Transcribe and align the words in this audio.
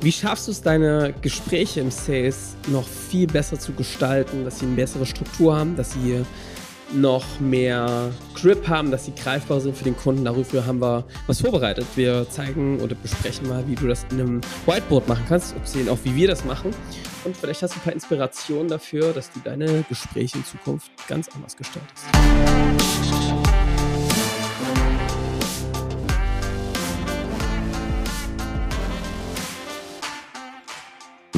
Wie 0.00 0.12
schaffst 0.12 0.46
du 0.46 0.52
es, 0.52 0.62
deine 0.62 1.12
Gespräche 1.22 1.80
im 1.80 1.90
Sales 1.90 2.56
noch 2.68 2.86
viel 2.86 3.26
besser 3.26 3.58
zu 3.58 3.72
gestalten, 3.72 4.44
dass 4.44 4.60
sie 4.60 4.66
eine 4.66 4.76
bessere 4.76 5.04
Struktur 5.04 5.56
haben, 5.56 5.74
dass 5.74 5.92
sie 5.92 6.22
noch 6.92 7.24
mehr 7.40 8.12
Grip 8.34 8.68
haben, 8.68 8.92
dass 8.92 9.06
sie 9.06 9.12
greifbar 9.14 9.60
sind 9.60 9.76
für 9.76 9.84
den 9.84 9.96
Kunden. 9.96 10.24
Darüber 10.24 10.64
haben 10.64 10.80
wir 10.80 11.04
was 11.26 11.40
vorbereitet. 11.40 11.84
Wir 11.96 12.30
zeigen 12.30 12.80
oder 12.80 12.94
besprechen 12.94 13.48
mal, 13.48 13.64
wie 13.66 13.74
du 13.74 13.88
das 13.88 14.06
in 14.10 14.20
einem 14.20 14.40
Whiteboard 14.66 15.08
machen 15.08 15.24
kannst, 15.28 15.54
sehen 15.64 15.88
auch, 15.88 15.98
wie 16.04 16.14
wir 16.14 16.28
das 16.28 16.44
machen. 16.44 16.70
Und 17.24 17.36
vielleicht 17.36 17.62
hast 17.62 17.74
du 17.74 17.80
ein 17.80 17.82
paar 17.82 17.92
Inspirationen 17.92 18.68
dafür, 18.68 19.12
dass 19.12 19.32
du 19.32 19.40
deine 19.40 19.84
Gespräche 19.88 20.38
in 20.38 20.44
Zukunft 20.44 20.90
ganz 21.08 21.28
anders 21.34 21.56
gestaltest. 21.56 22.06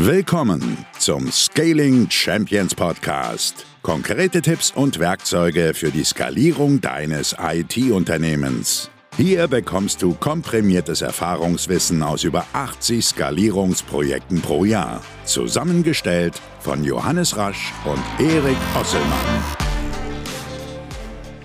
Willkommen 0.03 0.79
zum 0.99 1.31
Scaling 1.31 2.09
Champions 2.09 2.75
Podcast. 2.75 3.67
Konkrete 3.83 4.41
Tipps 4.41 4.71
und 4.71 4.99
Werkzeuge 4.99 5.75
für 5.75 5.91
die 5.91 6.05
Skalierung 6.05 6.81
deines 6.81 7.37
IT-Unternehmens. 7.39 8.91
Hier 9.19 9.47
bekommst 9.47 10.01
du 10.01 10.15
komprimiertes 10.15 11.03
Erfahrungswissen 11.03 12.03
aus 12.03 12.25
über 12.25 12.47
80 12.55 13.05
Skalierungsprojekten 13.05 14.41
pro 14.41 14.65
Jahr. 14.65 15.05
Zusammengestellt 15.27 16.41
von 16.61 16.83
Johannes 16.83 17.37
Rasch 17.37 17.71
und 17.85 18.03
Erik 18.27 18.57
Osselmann. 18.81 19.45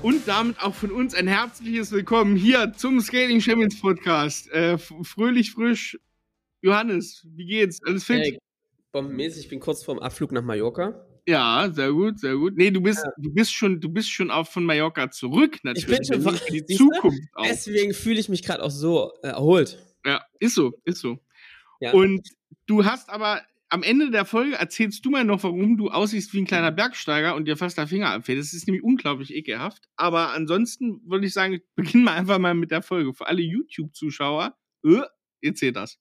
Und 0.02 0.26
damit 0.26 0.62
auch 0.62 0.76
von 0.76 0.92
uns 0.92 1.14
ein 1.14 1.28
herzliches 1.28 1.92
Willkommen 1.92 2.38
hier 2.38 2.72
zum 2.72 3.02
Scaling 3.02 3.42
Champions 3.42 3.82
Podcast. 3.82 4.50
Äh, 4.52 4.78
fröhlich, 4.78 5.52
frisch. 5.52 5.98
Johannes, 6.62 7.28
wie 7.36 7.46
geht's? 7.46 7.80
Alles 7.86 8.06
fit? 8.06 8.22
Hey, 8.24 8.40
bombenmäßig. 8.96 9.44
Ich 9.44 9.50
bin 9.50 9.60
kurz 9.60 9.84
vorm 9.84 10.00
Abflug 10.00 10.32
nach 10.32 10.42
Mallorca. 10.42 11.06
Ja, 11.28 11.70
sehr 11.72 11.92
gut, 11.92 12.20
sehr 12.20 12.36
gut. 12.36 12.54
Nee, 12.56 12.72
du 12.72 12.82
bist, 12.82 13.04
ja. 13.04 13.12
du 13.18 13.34
bist 13.34 13.54
schon, 13.54 13.82
du 13.82 13.90
bist 13.90 14.10
schon 14.10 14.32
auch 14.32 14.48
von 14.48 14.64
Mallorca 14.64 15.12
zurück, 15.12 15.60
natürlich. 15.64 15.90
Ich 15.90 15.98
bin 15.98 16.06
schon 16.06 16.22
von 16.22 16.40
die 16.50 16.66
Zukunft 16.66 17.22
auch. 17.34 17.46
Deswegen 17.46 17.94
fühle 17.94 18.20
ich 18.20 18.30
mich 18.30 18.44
gerade 18.44 18.64
auch 18.64 18.72
so 18.72 19.12
äh, 19.22 19.28
erholt. 19.30 19.80
Ja, 20.06 20.24
ist 20.40 20.56
so, 20.56 20.74
ist 20.86 21.00
so. 21.00 21.20
Ja. 21.82 21.92
Und 21.92 22.30
du 22.68 22.86
hast 22.86 23.10
aber 23.10 23.42
am 23.70 23.84
Ende 23.84 24.12
der 24.12 24.24
Folge 24.24 24.56
erzählst 24.56 25.04
du 25.04 25.10
mir 25.10 25.26
noch, 25.26 25.44
warum 25.44 25.76
du 25.78 25.90
aussiehst 25.90 26.34
wie 26.34 26.42
ein 26.42 26.48
kleiner 26.48 26.72
Bergsteiger 26.72 27.36
und 27.36 27.46
dir 27.46 27.58
fast 27.58 27.78
der 27.78 27.88
Finger 27.88 28.12
abfällt. 28.12 28.40
Das 28.40 28.54
ist 28.54 28.68
nämlich 28.68 28.84
unglaublich 28.84 29.34
ekelhaft. 29.34 29.90
Aber 29.98 30.32
ansonsten 30.32 31.02
würde 31.06 31.26
ich 31.26 31.34
sagen, 31.34 31.60
beginnen 31.76 32.06
wir 32.06 32.14
einfach 32.14 32.38
mal 32.38 32.54
mit 32.54 32.72
der 32.72 32.82
Folge. 32.82 33.14
Für 33.14 33.28
alle 33.28 33.42
YouTube-Zuschauer, 33.42 34.56
äh, 34.86 35.02
ihr 35.42 35.56
zählt 35.56 35.76
das. 35.76 36.00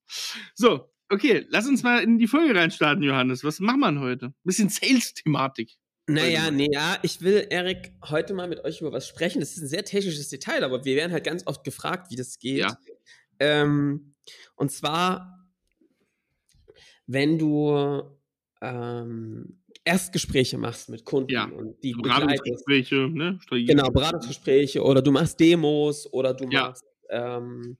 So, 0.54 0.93
Okay, 1.10 1.46
lass 1.48 1.66
uns 1.66 1.82
mal 1.82 2.02
in 2.02 2.18
die 2.18 2.26
Folge 2.26 2.54
reinstarten, 2.54 3.02
Johannes. 3.02 3.44
Was 3.44 3.60
machen 3.60 3.80
wir 3.80 4.00
heute? 4.00 4.26
Ein 4.26 4.34
bisschen 4.44 4.68
Sales-Thematik. 4.68 5.72
Naja, 6.06 6.50
nee, 6.50 6.68
ja, 6.70 6.98
ich 7.02 7.22
will, 7.22 7.46
Erik, 7.48 7.92
heute 8.08 8.34
mal 8.34 8.48
mit 8.48 8.62
euch 8.64 8.80
über 8.80 8.92
was 8.92 9.08
sprechen. 9.08 9.40
Das 9.40 9.52
ist 9.56 9.62
ein 9.62 9.68
sehr 9.68 9.84
technisches 9.84 10.28
Detail, 10.28 10.62
aber 10.62 10.84
wir 10.84 10.96
werden 10.96 11.12
halt 11.12 11.24
ganz 11.24 11.46
oft 11.46 11.64
gefragt, 11.64 12.10
wie 12.10 12.16
das 12.16 12.38
geht. 12.38 12.58
Ja. 12.58 12.78
Ähm, 13.38 14.14
und 14.54 14.70
zwar, 14.70 15.46
wenn 17.06 17.38
du 17.38 18.02
ähm, 18.60 19.62
Erstgespräche 19.84 20.58
machst 20.58 20.88
mit 20.88 21.04
Kunden 21.04 21.30
ja. 21.30 21.44
und 21.44 21.82
die 21.82 21.92
Beratungsgespräche, 21.92 23.08
ne? 23.10 23.38
Genau, 23.50 23.90
Beratungsgespräche 23.90 24.82
oder 24.82 25.02
du 25.02 25.10
machst 25.10 25.38
Demos 25.40 26.10
oder 26.12 26.34
du 26.34 26.48
ja. 26.50 26.68
machst 26.68 26.84
ähm, 27.10 27.78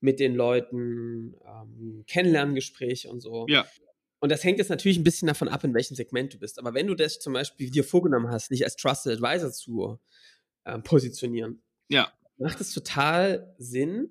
mit 0.00 0.20
den 0.20 0.34
Leuten, 0.34 1.34
ähm, 1.46 2.04
Kennenlerngespräche 2.06 3.08
und 3.10 3.20
so. 3.20 3.46
Ja. 3.48 3.66
Und 4.18 4.30
das 4.30 4.44
hängt 4.44 4.58
jetzt 4.58 4.70
natürlich 4.70 4.98
ein 4.98 5.04
bisschen 5.04 5.28
davon 5.28 5.48
ab, 5.48 5.64
in 5.64 5.74
welchem 5.74 5.94
Segment 5.94 6.34
du 6.34 6.38
bist. 6.38 6.58
Aber 6.58 6.74
wenn 6.74 6.86
du 6.86 6.94
das 6.94 7.18
zum 7.18 7.32
Beispiel 7.32 7.70
dir 7.70 7.84
vorgenommen 7.84 8.28
hast, 8.30 8.50
dich 8.50 8.64
als 8.64 8.76
Trusted 8.76 9.12
Advisor 9.12 9.52
zu 9.52 9.98
äh, 10.64 10.78
positionieren, 10.78 11.62
ja. 11.88 12.12
macht 12.36 12.60
es 12.60 12.72
total 12.72 13.54
Sinn, 13.58 14.10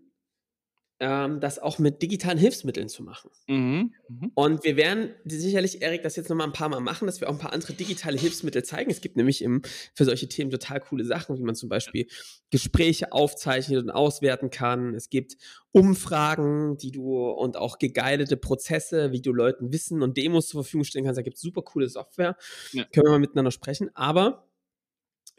ähm, 1.00 1.42
das 1.42 1.60
auch 1.60 1.78
mit 1.78 2.02
digitalen 2.02 2.38
Hilfsmitteln 2.38 2.88
zu 2.88 3.04
machen. 3.04 3.30
Mhm. 3.48 3.94
Mhm. 4.08 4.32
Und 4.34 4.64
wir 4.64 4.78
werden 4.78 5.10
sicherlich, 5.26 5.82
Erik, 5.82 6.04
das 6.04 6.16
jetzt 6.16 6.30
nochmal 6.30 6.48
ein 6.48 6.54
paar 6.54 6.70
Mal 6.70 6.80
machen, 6.80 7.06
dass 7.06 7.20
wir 7.20 7.28
auch 7.28 7.34
ein 7.34 7.40
paar 7.40 7.52
andere 7.52 7.74
digitale 7.74 8.18
Hilfsmittel 8.18 8.64
zeigen. 8.64 8.90
Es 8.90 9.02
gibt 9.02 9.18
nämlich 9.18 9.42
im, 9.42 9.62
für 9.94 10.06
solche 10.06 10.30
Themen 10.30 10.52
total 10.52 10.80
coole 10.80 11.04
Sachen, 11.04 11.38
wie 11.38 11.44
man 11.44 11.56
zum 11.56 11.68
Beispiel 11.68 12.08
Gespräche 12.50 13.12
aufzeichnet 13.12 13.84
und 13.84 13.90
auswerten 13.90 14.50
kann. 14.50 14.96
Es 14.96 15.10
gibt 15.10 15.36
Umfragen, 15.74 16.78
die 16.78 16.92
du 16.92 17.28
und 17.30 17.58
auch 17.58 17.78
geguidete 17.78 18.38
Prozesse, 18.38 19.12
wie 19.12 19.22
du 19.22 19.34
Leuten 19.34 19.74
Wissen 19.74 20.02
und 20.02 20.16
Demos 20.16 20.48
zur 20.48 20.64
Verfügung 20.64 20.86
stellen 20.86 21.04
kannst. 21.04 21.18
Da 21.18 21.24
gibt 21.24 21.36
es 21.36 21.42
super 21.42 21.62
coole 21.62 21.90
Software. 21.90 22.38
Ja. 22.72 22.86
Können 22.94 23.08
wir 23.08 23.12
mal 23.12 23.20
miteinander 23.20 23.52
sprechen. 23.52 23.90
Aber 23.96 24.48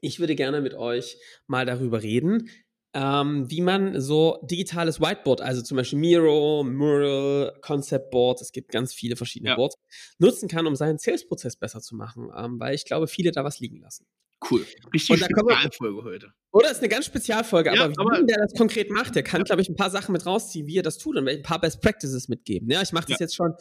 ich 0.00 0.21
würde 0.21 0.34
gerne 0.34 0.61
mit 0.61 0.75
euch 0.75 1.19
mal 1.47 1.65
darüber 1.65 2.03
reden, 2.03 2.50
ähm, 2.97 3.51
wie 3.51 3.61
man 3.61 4.01
so 4.01 4.39
digitales 4.43 5.03
Whiteboard, 5.03 5.43
also 5.43 5.61
zum 5.61 5.77
Beispiel 5.77 5.99
Miro, 5.99 6.65
Mural, 6.65 7.53
Concept 7.61 8.11
Board, 8.11 8.41
es 8.41 8.53
gibt 8.53 8.73
ganz 8.73 8.95
viele 8.95 9.17
verschiedene 9.17 9.51
ja. 9.51 9.57
Boards, 9.57 9.77
nutzen 10.19 10.49
kann, 10.49 10.67
um 10.67 10.75
seinen 10.75 10.99
Sales-Prozess 10.99 11.57
besser 11.57 11.83
zu 11.83 11.95
machen, 11.95 12.31
ähm, 12.34 12.59
weil 12.59 12.75
ich 12.75 12.87
glaube, 12.87 13.07
viele 13.07 13.33
da 13.33 13.45
was 13.45 13.61
liegen 13.61 13.81
lassen. 13.81 14.07
Cool. 14.51 14.65
Richtig 14.95 15.23
Spezialfolge 15.23 16.05
heute. 16.05 16.33
Oder 16.53 16.71
ist 16.71 16.79
eine 16.79 16.89
ganz 16.89 17.05
Spezialfolge, 17.05 17.75
ja, 17.75 17.84
aber, 17.84 17.93
aber 17.99 18.23
wie 18.23 18.27
der 18.27 18.39
das 18.39 18.55
konkret 18.55 18.91
macht, 18.91 19.15
der 19.15 19.23
kann, 19.23 19.43
ja. 19.43 19.45
glaube 19.45 19.61
ich, 19.61 19.69
ein 19.69 19.77
paar 19.77 19.91
Sachen 19.91 20.13
mit 20.13 20.25
rausziehen, 20.25 20.67
wie 20.67 20.78
er 20.78 20.83
das 20.83 20.97
tut 20.97 21.17
und 21.17 21.28
ein 21.28 21.43
paar 21.43 21.61
Best 21.61 21.83
Practices 21.83 22.28
mitgeben. 22.28 22.71
Ja, 22.71 22.81
ich 22.81 22.93
mache 22.93 23.09
das 23.09 23.19
ja. 23.19 23.25
jetzt 23.25 23.34
schon, 23.34 23.53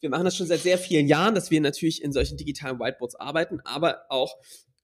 wir 0.00 0.08
machen 0.08 0.24
das 0.24 0.34
schon 0.34 0.46
seit 0.46 0.60
sehr 0.60 0.78
vielen 0.78 1.08
Jahren, 1.08 1.34
dass 1.34 1.50
wir 1.50 1.60
natürlich 1.60 2.02
in 2.02 2.12
solchen 2.12 2.38
digitalen 2.38 2.78
Whiteboards 2.78 3.16
arbeiten, 3.16 3.60
aber 3.64 4.04
auch 4.08 4.34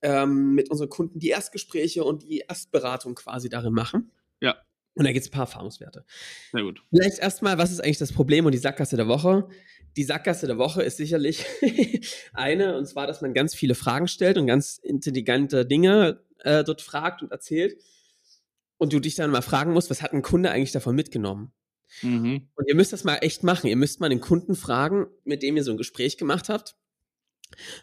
ähm, 0.05 0.55
mit 0.55 0.71
unseren 0.71 0.91
Kunden 0.91 1.19
die 1.19 1.31
Erstgespräche 1.31 2.05
und 2.05 2.23
die 2.23 2.45
Erstberatung 2.47 3.15
quasi 3.15 3.49
darin 3.49 3.73
machen. 3.73 4.13
Ja. 4.41 4.57
Und 4.95 5.05
da 5.05 5.13
gibt 5.13 5.25
es 5.25 5.31
ein 5.31 5.33
paar 5.33 5.47
Erfahrungswerte. 5.47 6.05
Sehr 6.53 6.63
gut. 6.63 6.83
Vielleicht 6.91 7.19
erstmal, 7.19 7.57
was 7.57 7.73
ist 7.73 7.81
eigentlich 7.81 7.99
das 7.99 8.13
Problem 8.13 8.45
und 8.45 8.53
die 8.53 8.59
Sackgasse 8.59 8.97
der 8.97 9.09
Woche? 9.09 9.49
Die 9.97 10.05
Sackgasse 10.05 10.47
der 10.47 10.59
Woche 10.59 10.83
ist 10.83 10.99
sicherlich 10.99 11.47
eine, 12.35 12.77
und 12.77 12.87
zwar, 12.87 13.07
dass 13.07 13.23
man 13.23 13.33
ganz 13.33 13.55
viele 13.55 13.75
Fragen 13.75 14.07
stellt 14.07 14.37
und 14.37 14.47
ganz 14.47 14.79
intelligente 14.79 15.65
Dinge 15.65 16.21
äh, 16.41 16.63
dort 16.65 16.83
fragt 16.83 17.23
und 17.23 17.33
erzählt. 17.33 17.77
Und 18.77 18.93
du 18.93 19.01
dich 19.01 19.15
dann 19.15 19.31
mal 19.31 19.41
fragen 19.41 19.73
musst, 19.73 19.89
was 19.89 20.03
hat 20.03 20.13
ein 20.13 20.23
Kunde 20.23 20.51
eigentlich 20.51 20.73
davon 20.73 20.95
mitgenommen? 20.95 21.53
Mhm. 22.03 22.49
Und 22.55 22.69
ihr 22.69 22.75
müsst 22.75 22.93
das 22.93 23.05
mal 23.05 23.17
echt 23.17 23.43
machen. 23.43 23.69
Ihr 23.69 23.77
müsst 23.77 24.01
mal 24.01 24.11
den 24.11 24.21
Kunden 24.21 24.55
fragen, 24.55 25.07
mit 25.25 25.43
dem 25.43 25.57
ihr 25.57 25.65
so 25.65 25.71
ein 25.71 25.79
Gespräch 25.79 26.19
gemacht 26.19 26.51
habt. 26.51 26.77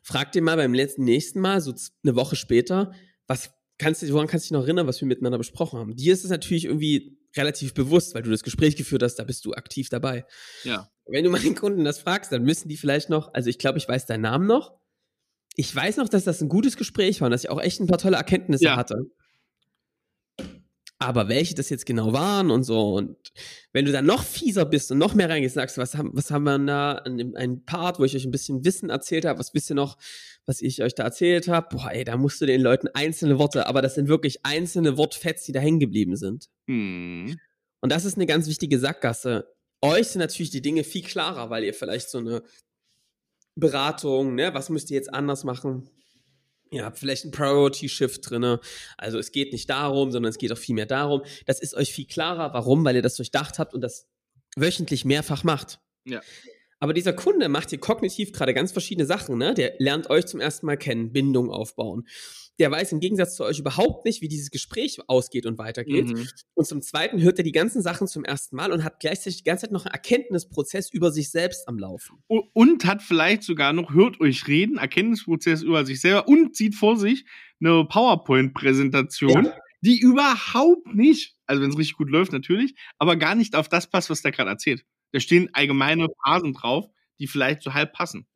Frag 0.03 0.31
dir 0.31 0.41
mal 0.41 0.57
beim 0.57 0.73
letzten, 0.73 1.03
nächsten 1.03 1.39
Mal, 1.39 1.61
so 1.61 1.73
eine 2.03 2.15
Woche 2.15 2.35
später, 2.35 2.93
was 3.27 3.51
kannst 3.77 4.01
du, 4.01 4.13
woran 4.13 4.27
kannst 4.27 4.45
du 4.45 4.47
dich 4.47 4.59
noch 4.59 4.63
erinnern, 4.63 4.87
was 4.87 5.01
wir 5.01 5.07
miteinander 5.07 5.37
besprochen 5.37 5.79
haben? 5.79 5.95
Dir 5.95 6.13
ist 6.13 6.23
es 6.23 6.29
natürlich 6.29 6.65
irgendwie 6.65 7.17
relativ 7.35 7.73
bewusst, 7.73 8.13
weil 8.13 8.23
du 8.23 8.29
das 8.29 8.43
Gespräch 8.43 8.75
geführt 8.75 9.03
hast, 9.03 9.15
da 9.15 9.23
bist 9.23 9.45
du 9.45 9.53
aktiv 9.53 9.89
dabei. 9.89 10.25
Ja. 10.63 10.89
Wenn 11.05 11.23
du 11.23 11.29
mal 11.29 11.41
den 11.41 11.55
Kunden 11.55 11.83
das 11.83 11.99
fragst, 11.99 12.31
dann 12.31 12.43
müssen 12.43 12.69
die 12.69 12.77
vielleicht 12.77 13.09
noch, 13.09 13.33
also 13.33 13.49
ich 13.49 13.57
glaube, 13.57 13.77
ich 13.77 13.87
weiß 13.87 14.05
deinen 14.05 14.21
Namen 14.21 14.47
noch. 14.47 14.77
Ich 15.55 15.73
weiß 15.75 15.97
noch, 15.97 16.09
dass 16.09 16.23
das 16.23 16.41
ein 16.41 16.49
gutes 16.49 16.77
Gespräch 16.77 17.21
war 17.21 17.25
und 17.25 17.31
dass 17.31 17.43
ich 17.43 17.49
auch 17.49 17.61
echt 17.61 17.79
ein 17.81 17.87
paar 17.87 17.97
tolle 17.97 18.17
Erkenntnisse 18.17 18.65
ja. 18.65 18.75
hatte 18.75 19.05
aber 21.01 21.29
welche 21.29 21.55
das 21.55 21.69
jetzt 21.69 21.87
genau 21.87 22.13
waren 22.13 22.51
und 22.51 22.63
so. 22.63 22.93
Und 22.93 23.17
wenn 23.73 23.85
du 23.85 23.91
dann 23.91 24.05
noch 24.05 24.23
fieser 24.23 24.65
bist 24.65 24.91
und 24.91 24.99
noch 24.99 25.15
mehr 25.15 25.29
reingehst, 25.29 25.55
sagst 25.55 25.79
was 25.79 25.95
haben, 25.95 26.11
was 26.13 26.29
haben 26.29 26.43
wir 26.43 26.59
da 26.59 26.91
an 26.93 27.35
einem 27.35 27.65
Part, 27.65 27.99
wo 27.99 28.03
ich 28.03 28.15
euch 28.15 28.25
ein 28.25 28.31
bisschen 28.31 28.63
Wissen 28.63 28.91
erzählt 28.91 29.25
habe, 29.25 29.39
was 29.39 29.53
wisst 29.55 29.71
ihr 29.71 29.75
noch, 29.75 29.97
was 30.45 30.61
ich 30.61 30.83
euch 30.83 30.93
da 30.93 31.03
erzählt 31.03 31.47
habe? 31.47 31.75
Boah, 31.75 31.91
ey, 31.91 32.03
da 32.03 32.17
musst 32.17 32.39
du 32.39 32.45
den 32.45 32.61
Leuten 32.61 32.87
einzelne 32.93 33.39
Worte, 33.39 33.65
aber 33.65 33.81
das 33.81 33.95
sind 33.95 34.09
wirklich 34.09 34.45
einzelne 34.45 34.95
Wortfets, 34.95 35.43
die 35.45 35.53
da 35.53 35.59
hängen 35.59 35.79
geblieben 35.79 36.15
sind. 36.15 36.49
Hm. 36.67 37.35
Und 37.81 37.91
das 37.91 38.05
ist 38.05 38.15
eine 38.15 38.27
ganz 38.27 38.47
wichtige 38.47 38.77
Sackgasse. 38.77 39.51
Euch 39.81 40.09
sind 40.09 40.19
natürlich 40.19 40.51
die 40.51 40.61
Dinge 40.61 40.83
viel 40.83 41.01
klarer, 41.01 41.49
weil 41.49 41.63
ihr 41.63 41.73
vielleicht 41.73 42.11
so 42.11 42.19
eine 42.19 42.43
Beratung, 43.55 44.35
ne, 44.35 44.53
was 44.53 44.69
müsst 44.69 44.91
ihr 44.91 44.97
jetzt 44.97 45.11
anders 45.11 45.43
machen? 45.43 45.89
Ihr 46.71 46.85
habt 46.85 46.97
vielleicht 46.97 47.23
einen 47.25 47.31
Priority-Shift 47.31 48.29
drin. 48.29 48.57
Also 48.97 49.19
es 49.19 49.31
geht 49.31 49.51
nicht 49.51 49.69
darum, 49.69 50.11
sondern 50.11 50.29
es 50.29 50.37
geht 50.37 50.53
auch 50.53 50.57
viel 50.57 50.73
mehr 50.73 50.85
darum. 50.85 51.21
Das 51.45 51.59
ist 51.59 51.73
euch 51.75 51.93
viel 51.93 52.07
klarer. 52.07 52.53
Warum? 52.53 52.85
Weil 52.85 52.95
ihr 52.95 53.01
das 53.01 53.17
durchdacht 53.17 53.59
habt 53.59 53.73
und 53.73 53.81
das 53.81 54.07
wöchentlich 54.55 55.03
mehrfach 55.03 55.43
macht. 55.43 55.79
Ja. 56.05 56.21
Aber 56.81 56.93
dieser 56.93 57.13
Kunde 57.13 57.47
macht 57.47 57.69
hier 57.69 57.79
kognitiv 57.79 58.33
gerade 58.33 58.53
ganz 58.53 58.73
verschiedene 58.73 59.05
Sachen. 59.05 59.37
Ne? 59.37 59.53
Der 59.53 59.75
lernt 59.79 60.09
euch 60.09 60.25
zum 60.25 60.41
ersten 60.41 60.65
Mal 60.65 60.77
kennen, 60.77 61.13
Bindung 61.13 61.49
aufbauen 61.49 62.05
der 62.61 62.69
weiß 62.69 62.91
im 62.91 62.99
Gegensatz 62.99 63.35
zu 63.35 63.43
euch 63.43 63.57
überhaupt 63.57 64.05
nicht, 64.05 64.21
wie 64.21 64.27
dieses 64.27 64.51
Gespräch 64.51 64.99
ausgeht 65.07 65.47
und 65.47 65.57
weitergeht. 65.57 66.09
Mhm. 66.09 66.27
Und 66.53 66.65
zum 66.67 66.83
Zweiten 66.83 67.19
hört 67.19 67.39
er 67.39 67.43
die 67.43 67.51
ganzen 67.51 67.81
Sachen 67.81 68.07
zum 68.07 68.23
ersten 68.23 68.55
Mal 68.55 68.71
und 68.71 68.83
hat 68.83 68.99
gleichzeitig 68.99 69.37
die 69.37 69.43
ganze 69.43 69.63
Zeit 69.63 69.71
noch 69.71 69.85
einen 69.85 69.93
Erkenntnisprozess 69.93 70.91
über 70.93 71.11
sich 71.11 71.31
selbst 71.31 71.67
am 71.67 71.79
Laufen. 71.79 72.19
Und 72.27 72.85
hat 72.85 73.01
vielleicht 73.01 73.41
sogar 73.41 73.73
noch, 73.73 73.95
hört 73.95 74.21
euch 74.21 74.47
reden, 74.47 74.77
Erkenntnisprozess 74.77 75.63
über 75.63 75.85
sich 75.85 76.01
selber 76.01 76.27
und 76.27 76.55
sieht 76.55 76.75
vor 76.75 76.97
sich 76.97 77.25
eine 77.59 77.83
PowerPoint-Präsentation, 77.85 79.45
ja. 79.45 79.57
die 79.81 79.99
überhaupt 79.99 80.93
nicht, 80.93 81.35
also 81.47 81.63
wenn 81.63 81.71
es 81.71 81.77
richtig 81.79 81.97
gut 81.97 82.11
läuft 82.11 82.31
natürlich, 82.31 82.75
aber 82.99 83.15
gar 83.15 83.33
nicht 83.33 83.55
auf 83.55 83.69
das 83.69 83.89
passt, 83.89 84.11
was 84.11 84.21
der 84.21 84.31
gerade 84.31 84.51
erzählt. 84.51 84.85
Da 85.11 85.19
stehen 85.19 85.49
allgemeine 85.53 86.07
Phasen 86.23 86.53
drauf, 86.53 86.89
die 87.19 87.27
vielleicht 87.27 87.61
so 87.61 87.73
halb 87.73 87.93
passen. 87.93 88.27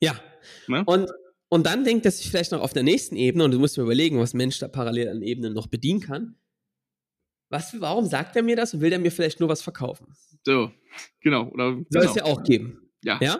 Ja. 0.00 0.18
Ne? 0.66 0.82
Und, 0.86 1.10
und 1.48 1.66
dann 1.66 1.84
denkt 1.84 2.04
er 2.04 2.10
sich 2.10 2.28
vielleicht 2.30 2.52
noch 2.52 2.60
auf 2.60 2.72
der 2.72 2.82
nächsten 2.82 3.16
Ebene, 3.16 3.44
und 3.44 3.52
du 3.52 3.58
musst 3.58 3.76
mir 3.76 3.84
überlegen, 3.84 4.18
was 4.18 4.34
Mensch 4.34 4.58
da 4.58 4.68
parallel 4.68 5.08
an 5.08 5.22
Ebenen 5.22 5.52
noch 5.52 5.66
bedienen 5.66 6.00
kann. 6.00 6.36
Was, 7.50 7.78
warum 7.80 8.06
sagt 8.06 8.34
er 8.34 8.42
mir 8.42 8.56
das 8.56 8.72
und 8.72 8.80
will 8.80 8.92
er 8.92 8.98
mir 8.98 9.12
vielleicht 9.12 9.38
nur 9.38 9.48
was 9.48 9.60
verkaufen? 9.60 10.06
So, 10.44 10.72
genau. 11.20 11.48
Oder, 11.50 11.72
Soll 11.72 11.84
genau. 11.90 12.10
es 12.10 12.14
ja 12.14 12.24
auch 12.24 12.42
geben. 12.42 12.90
Ja. 13.04 13.18
ja. 13.20 13.38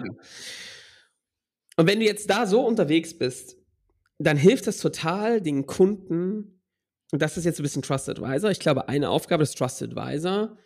Und 1.76 1.86
wenn 1.86 1.98
du 1.98 2.04
jetzt 2.04 2.28
da 2.28 2.46
so 2.46 2.60
unterwegs 2.66 3.16
bist, 3.16 3.56
dann 4.18 4.36
hilft 4.36 4.66
es 4.66 4.78
total 4.78 5.40
den 5.40 5.66
Kunden, 5.66 6.62
und 7.10 7.20
das 7.20 7.36
ist 7.36 7.44
jetzt 7.44 7.58
ein 7.58 7.62
bisschen 7.62 7.82
Trust 7.82 8.08
Advisor. 8.08 8.50
Ich 8.50 8.60
glaube, 8.60 8.88
eine 8.88 9.10
Aufgabe 9.10 9.42
des 9.42 9.54
Trust 9.54 9.82
Advisor 9.82 10.56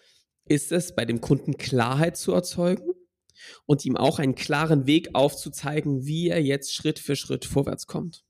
ist 0.48 0.72
es, 0.72 0.94
bei 0.94 1.04
dem 1.04 1.20
Kunden 1.20 1.56
Klarheit 1.56 2.16
zu 2.16 2.32
erzeugen 2.32 2.92
und 3.66 3.84
ihm 3.84 3.96
auch 3.96 4.18
einen 4.18 4.34
klaren 4.34 4.86
Weg 4.86 5.14
aufzuzeigen, 5.14 6.06
wie 6.06 6.28
er 6.28 6.42
jetzt 6.42 6.74
Schritt 6.74 6.98
für 6.98 7.16
Schritt 7.16 7.44
vorwärts 7.44 7.86
kommt. 7.86 8.24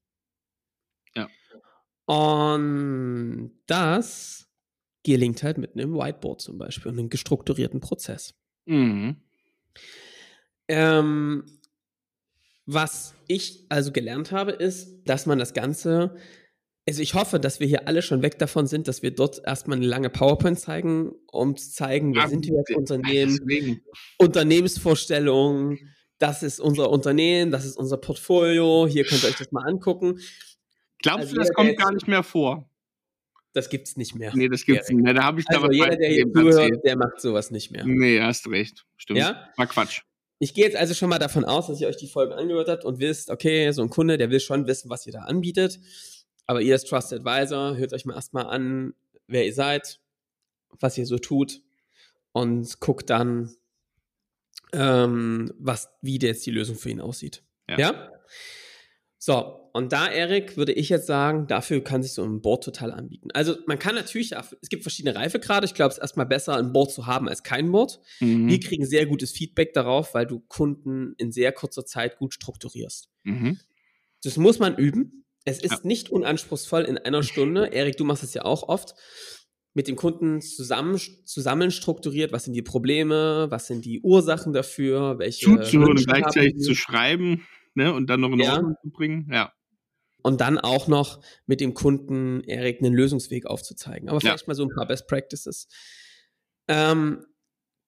Ja. 1.14 1.28
Und 2.06 3.52
das 3.66 4.48
gelingt 5.02 5.42
halt 5.42 5.58
mit 5.58 5.74
einem 5.74 5.94
Whiteboard 5.94 6.40
zum 6.40 6.58
Beispiel 6.58 6.90
und 6.90 6.98
einem 6.98 7.08
gestrukturierten 7.08 7.80
Prozess. 7.80 8.34
Mhm. 8.64 9.16
Ähm, 10.68 11.44
was 12.66 13.14
ich 13.28 13.66
also 13.68 13.92
gelernt 13.92 14.32
habe, 14.32 14.50
ist, 14.50 15.04
dass 15.04 15.26
man 15.26 15.38
das 15.38 15.54
Ganze, 15.54 16.16
also 16.88 17.02
ich 17.02 17.14
hoffe, 17.14 17.40
dass 17.40 17.58
wir 17.58 17.66
hier 17.66 17.88
alle 17.88 18.00
schon 18.00 18.22
weg 18.22 18.38
davon 18.38 18.66
sind, 18.66 18.86
dass 18.86 19.02
wir 19.02 19.10
dort 19.10 19.42
erstmal 19.44 19.76
eine 19.76 19.86
lange 19.86 20.08
PowerPoint 20.08 20.58
zeigen, 20.58 21.12
um 21.30 21.56
zu 21.56 21.70
zeigen, 21.70 22.14
wer 22.14 22.22
ja, 22.22 22.28
sind 22.28 22.46
wir 22.46 22.58
als 22.58 22.70
Unternehmen, 22.70 23.38
deswegen. 23.40 23.82
Unternehmensvorstellungen, 24.18 25.94
das 26.18 26.42
ist 26.42 26.60
unser 26.60 26.90
Unternehmen, 26.90 27.50
das 27.50 27.64
ist 27.64 27.76
unser 27.76 27.96
Portfolio, 27.96 28.86
hier 28.86 29.04
könnt 29.04 29.24
ihr 29.24 29.30
euch 29.30 29.36
das 29.36 29.50
mal 29.50 29.66
angucken. 29.68 30.20
Glaubst 31.02 31.24
also 31.24 31.34
du, 31.34 31.40
das 31.40 31.52
kommt 31.52 31.76
gar 31.76 31.92
nicht 31.92 32.06
mehr 32.06 32.22
vor? 32.22 32.70
Das 33.52 33.68
gibt's 33.70 33.96
nicht 33.96 34.14
mehr. 34.14 34.32
Nee, 34.34 34.48
das 34.48 34.64
gibt's 34.64 34.88
nicht 34.88 35.02
mehr. 35.02 35.14
Da 35.14 35.24
habe 35.24 35.40
ich 35.40 35.46
also 35.48 35.70
jeder, 35.70 35.96
der 35.96 36.10
hier 36.10 36.30
zuhört, 36.30 36.84
der 36.84 36.96
macht 36.96 37.20
sowas 37.20 37.50
nicht 37.50 37.70
mehr. 37.70 37.84
Nee, 37.86 38.20
hast 38.20 38.46
recht. 38.48 38.84
Stimmt. 38.96 39.18
Ja? 39.18 39.48
War 39.56 39.66
Quatsch. 39.66 40.02
Ich 40.38 40.52
gehe 40.52 40.64
jetzt 40.64 40.76
also 40.76 40.92
schon 40.92 41.08
mal 41.08 41.18
davon 41.18 41.46
aus, 41.46 41.68
dass 41.68 41.80
ihr 41.80 41.88
euch 41.88 41.96
die 41.96 42.06
Folgen 42.08 42.34
angehört 42.34 42.68
habt 42.68 42.84
und 42.84 42.98
wisst, 42.98 43.30
okay, 43.30 43.70
so 43.72 43.80
ein 43.80 43.88
Kunde, 43.88 44.18
der 44.18 44.30
will 44.30 44.40
schon 44.40 44.66
wissen, 44.66 44.90
was 44.90 45.06
ihr 45.06 45.12
da 45.14 45.20
anbietet. 45.20 45.80
Aber 46.46 46.60
ihr 46.60 46.74
als 46.74 46.84
Trusted 46.84 47.26
Advisor, 47.26 47.76
hört 47.76 47.92
euch 47.92 48.04
mal 48.04 48.14
erstmal 48.14 48.46
an, 48.46 48.94
wer 49.26 49.44
ihr 49.44 49.54
seid, 49.54 50.00
was 50.78 50.96
ihr 50.96 51.06
so 51.06 51.18
tut 51.18 51.62
und 52.32 52.80
guckt 52.80 53.10
dann, 53.10 53.54
ähm, 54.72 55.52
was, 55.58 55.88
wie 56.02 56.18
jetzt 56.18 56.46
die 56.46 56.50
Lösung 56.50 56.76
für 56.76 56.90
ihn 56.90 57.00
aussieht. 57.00 57.42
Ja? 57.68 57.78
ja? 57.78 58.12
So, 59.18 59.70
und 59.72 59.92
da, 59.92 60.08
Erik, 60.08 60.56
würde 60.56 60.72
ich 60.72 60.88
jetzt 60.88 61.06
sagen, 61.06 61.48
dafür 61.48 61.82
kann 61.82 62.02
sich 62.02 62.12
so 62.12 62.22
ein 62.22 62.40
Board 62.40 62.64
total 62.64 62.92
anbieten. 62.92 63.30
Also 63.32 63.56
man 63.66 63.78
kann 63.78 63.94
natürlich, 63.94 64.32
es 64.32 64.68
gibt 64.68 64.84
verschiedene 64.84 65.16
Reifegrade. 65.16 65.66
Ich 65.66 65.74
glaube, 65.74 65.90
es 65.90 65.96
ist 65.96 66.02
erstmal 66.02 66.26
besser, 66.26 66.56
ein 66.56 66.72
Board 66.72 66.92
zu 66.92 67.06
haben 67.06 67.28
als 67.28 67.42
kein 67.42 67.72
Board. 67.72 68.00
Mhm. 68.20 68.48
Wir 68.48 68.60
kriegen 68.60 68.86
sehr 68.86 69.04
gutes 69.04 69.32
Feedback 69.32 69.74
darauf, 69.74 70.14
weil 70.14 70.26
du 70.26 70.40
Kunden 70.40 71.14
in 71.18 71.32
sehr 71.32 71.52
kurzer 71.52 71.84
Zeit 71.84 72.18
gut 72.18 72.34
strukturierst. 72.34 73.10
Mhm. 73.24 73.58
Das 74.22 74.36
muss 74.36 74.58
man 74.58 74.76
üben. 74.76 75.25
Es 75.46 75.62
ist 75.62 75.70
ja. 75.70 75.80
nicht 75.84 76.10
unanspruchsvoll 76.10 76.82
in 76.82 76.98
einer 76.98 77.22
Stunde. 77.22 77.72
Erik, 77.72 77.96
du 77.96 78.04
machst 78.04 78.22
es 78.22 78.34
ja 78.34 78.44
auch 78.44 78.68
oft 78.68 78.94
mit 79.72 79.88
dem 79.88 79.96
Kunden 79.96 80.42
zusammen, 80.42 81.00
zusammen 81.24 81.70
strukturiert, 81.70 82.32
was 82.32 82.44
sind 82.44 82.52
die 82.52 82.62
Probleme, 82.62 83.46
was 83.48 83.66
sind 83.66 83.84
die 83.84 84.00
Ursachen 84.00 84.52
dafür, 84.52 85.18
welche 85.18 85.46
zuzuhören 85.46 85.92
und 85.92 86.06
gleichzeitig 86.06 86.58
zu 86.58 86.74
schreiben, 86.74 87.46
ne, 87.74 87.92
und 87.92 88.10
dann 88.10 88.20
noch 88.20 88.32
in 88.32 88.42
Ordnung 88.42 88.72
ja. 88.72 88.80
zu 88.82 88.90
bringen, 88.90 89.28
ja 89.32 89.52
und 90.26 90.40
dann 90.40 90.58
auch 90.58 90.88
noch 90.88 91.20
mit 91.46 91.60
dem 91.60 91.72
Kunden, 91.72 92.42
Erik, 92.42 92.82
einen 92.82 92.92
Lösungsweg 92.92 93.46
aufzuzeigen. 93.46 94.08
Aber 94.08 94.20
vielleicht 94.20 94.42
ja. 94.42 94.48
mal 94.48 94.54
so 94.54 94.64
ein 94.64 94.74
paar 94.74 94.86
Best 94.86 95.06
Practices. 95.06 95.68
Ähm, 96.66 97.24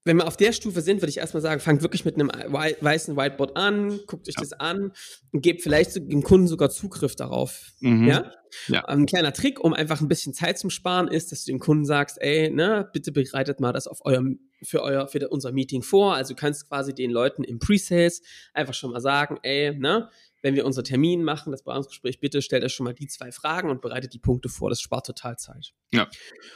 wenn 0.04 0.16
wir 0.16 0.26
auf 0.26 0.36
der 0.36 0.52
Stufe 0.52 0.80
sind, 0.80 1.02
würde 1.02 1.10
ich 1.10 1.18
erstmal 1.18 1.42
sagen, 1.42 1.60
fangt 1.60 1.82
wirklich 1.82 2.04
mit 2.04 2.14
einem 2.14 2.28
weißen 2.28 3.16
Whiteboard 3.16 3.56
an, 3.56 4.00
guckt 4.06 4.28
euch 4.28 4.34
ja. 4.36 4.40
das 4.40 4.52
an 4.54 4.92
und 5.32 5.42
gebt 5.42 5.62
vielleicht 5.62 5.96
dem 5.96 6.22
Kunden 6.22 6.48
sogar 6.48 6.70
Zugriff 6.70 7.14
darauf. 7.16 7.72
Mhm. 7.80 8.06
Ja? 8.06 8.32
ja? 8.68 8.84
Ein 8.86 9.06
kleiner 9.06 9.32
Trick, 9.32 9.62
um 9.62 9.74
einfach 9.74 10.00
ein 10.00 10.08
bisschen 10.08 10.34
Zeit 10.34 10.58
zu 10.58 10.70
sparen, 10.70 11.08
ist, 11.08 11.32
dass 11.32 11.44
du 11.44 11.52
dem 11.52 11.58
Kunden 11.58 11.84
sagst, 11.84 12.20
ey, 12.20 12.50
ne, 12.50 12.88
bitte 12.92 13.12
bereitet 13.12 13.60
mal 13.60 13.72
das 13.72 13.86
auf 13.86 14.04
eurem, 14.04 14.38
für 14.62 14.82
euer, 14.82 15.08
für 15.08 15.28
unser 15.28 15.52
Meeting 15.52 15.82
vor. 15.82 16.14
Also 16.14 16.34
du 16.34 16.40
kannst 16.40 16.68
quasi 16.68 16.94
den 16.94 17.10
Leuten 17.10 17.44
im 17.44 17.58
Pre-Sales 17.58 18.22
einfach 18.52 18.74
schon 18.74 18.90
mal 18.90 19.00
sagen, 19.00 19.38
ey, 19.42 19.76
ne, 19.76 20.08
wenn 20.42 20.54
wir 20.54 20.64
unser 20.64 20.84
Termin 20.84 21.24
machen, 21.24 21.50
das 21.50 21.62
Beratungsgespräch, 21.62 22.20
bitte 22.20 22.42
stellt 22.42 22.64
euch 22.64 22.72
schon 22.72 22.84
mal 22.84 22.94
die 22.94 23.08
zwei 23.08 23.32
Fragen 23.32 23.70
und 23.70 23.80
bereitet 23.80 24.14
die 24.14 24.18
Punkte 24.18 24.48
vor. 24.48 24.70
Das 24.70 24.80
spart 24.80 25.06
total 25.06 25.36
Zeit. 25.36 25.72
Ja. 25.92 26.08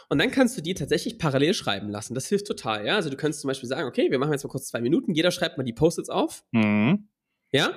Und 0.08 0.18
dann 0.18 0.30
kannst 0.30 0.56
du 0.56 0.62
die 0.62 0.74
tatsächlich 0.74 1.18
parallel 1.18 1.54
schreiben 1.54 1.88
lassen. 1.88 2.14
Das 2.14 2.26
hilft 2.26 2.46
total, 2.46 2.86
ja. 2.86 2.96
Also 2.96 3.10
du 3.10 3.16
kannst 3.16 3.40
zum 3.40 3.48
Beispiel 3.48 3.68
sagen, 3.68 3.88
okay, 3.88 4.10
wir 4.10 4.18
machen 4.18 4.32
jetzt 4.32 4.44
mal 4.44 4.50
kurz 4.50 4.68
zwei 4.68 4.80
Minuten. 4.80 5.14
Jeder 5.14 5.30
schreibt 5.30 5.58
mal 5.58 5.64
die 5.64 5.72
Post-its 5.72 6.10
auf. 6.10 6.44
Mhm. 6.52 7.08
Ja. 7.50 7.72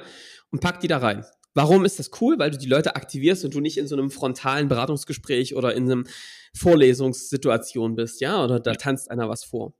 Und 0.52 0.62
packt 0.62 0.84
die 0.84 0.88
da 0.88 1.00
rein. 1.00 1.26
Warum 1.56 1.86
ist 1.86 2.00
das 2.00 2.12
cool? 2.20 2.38
Weil 2.38 2.52
du 2.52 2.58
die 2.58 2.68
Leute 2.68 2.96
aktivierst 2.96 3.46
und 3.46 3.54
du 3.54 3.62
nicht 3.62 3.78
in 3.78 3.88
so 3.88 3.96
einem 3.96 4.12
frontalen 4.12 4.68
Beratungsgespräch 4.68 5.56
oder 5.56 5.74
in 5.74 5.86
einem 5.86 6.06
Vorlesungssituation 6.54 7.96
bist, 7.96 8.20
ja? 8.20 8.44
Oder 8.44 8.60
da 8.60 8.74
tanzt 8.74 9.10
einer 9.10 9.30
was 9.30 9.46
vor. 9.46 9.74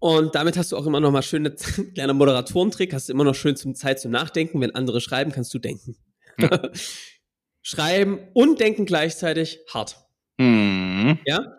Und 0.00 0.34
damit 0.34 0.56
hast 0.56 0.72
du 0.72 0.76
auch 0.76 0.86
immer 0.86 1.00
noch 1.00 1.10
mal 1.10 1.22
schöne 1.22 1.54
kleiner 1.94 2.14
Moderatorentrick, 2.14 2.92
hast 2.94 3.08
du 3.08 3.12
immer 3.12 3.24
noch 3.24 3.34
schön 3.34 3.56
zum 3.56 3.74
Zeit 3.74 4.00
zum 4.00 4.12
Nachdenken. 4.12 4.60
Wenn 4.60 4.74
andere 4.74 5.00
schreiben, 5.00 5.32
kannst 5.32 5.52
du 5.54 5.58
denken. 5.58 5.96
Ja. 6.38 6.70
schreiben 7.62 8.20
und 8.32 8.60
denken 8.60 8.86
gleichzeitig 8.86 9.60
hart. 9.72 9.96
Mhm. 10.38 11.18
Ja. 11.26 11.58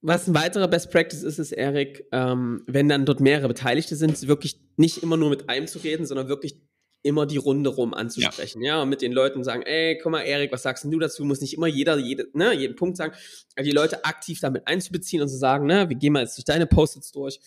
Was 0.00 0.28
ein 0.28 0.34
weiterer 0.34 0.68
Best 0.68 0.90
Practice 0.90 1.22
ist, 1.22 1.38
ist, 1.38 1.52
Erik, 1.52 2.04
ähm, 2.12 2.62
wenn 2.66 2.88
dann 2.88 3.06
dort 3.06 3.20
mehrere 3.20 3.48
Beteiligte 3.48 3.96
sind, 3.96 4.28
wirklich 4.28 4.60
nicht 4.76 5.02
immer 5.02 5.16
nur 5.16 5.30
mit 5.30 5.48
einem 5.48 5.66
zu 5.66 5.78
reden, 5.78 6.06
sondern 6.06 6.28
wirklich 6.28 6.60
immer 7.02 7.26
die 7.26 7.36
Runde 7.36 7.70
rum 7.70 7.94
anzusprechen, 7.94 8.62
ja. 8.62 8.76
ja, 8.76 8.82
und 8.82 8.88
mit 8.88 9.02
den 9.02 9.12
Leuten 9.12 9.44
sagen, 9.44 9.62
ey, 9.62 9.98
guck 10.02 10.12
mal, 10.12 10.22
Erik, 10.22 10.50
was 10.52 10.62
sagst 10.62 10.84
du 10.84 10.98
dazu? 10.98 11.24
Muss 11.24 11.40
nicht 11.40 11.54
immer 11.54 11.68
jeder, 11.68 11.96
jede, 11.98 12.28
ne, 12.32 12.52
jeden 12.54 12.76
Punkt 12.76 12.96
sagen, 12.96 13.14
aber 13.54 13.64
die 13.64 13.70
Leute 13.70 14.04
aktiv 14.04 14.40
damit 14.40 14.66
einzubeziehen 14.66 15.22
und 15.22 15.28
zu 15.28 15.36
sagen, 15.36 15.66
ne, 15.66 15.88
wir 15.88 15.96
gehen 15.96 16.12
mal 16.12 16.22
jetzt 16.22 16.36
durch 16.36 16.44
deine 16.44 16.66
Post-its 16.66 17.12
durch 17.12 17.40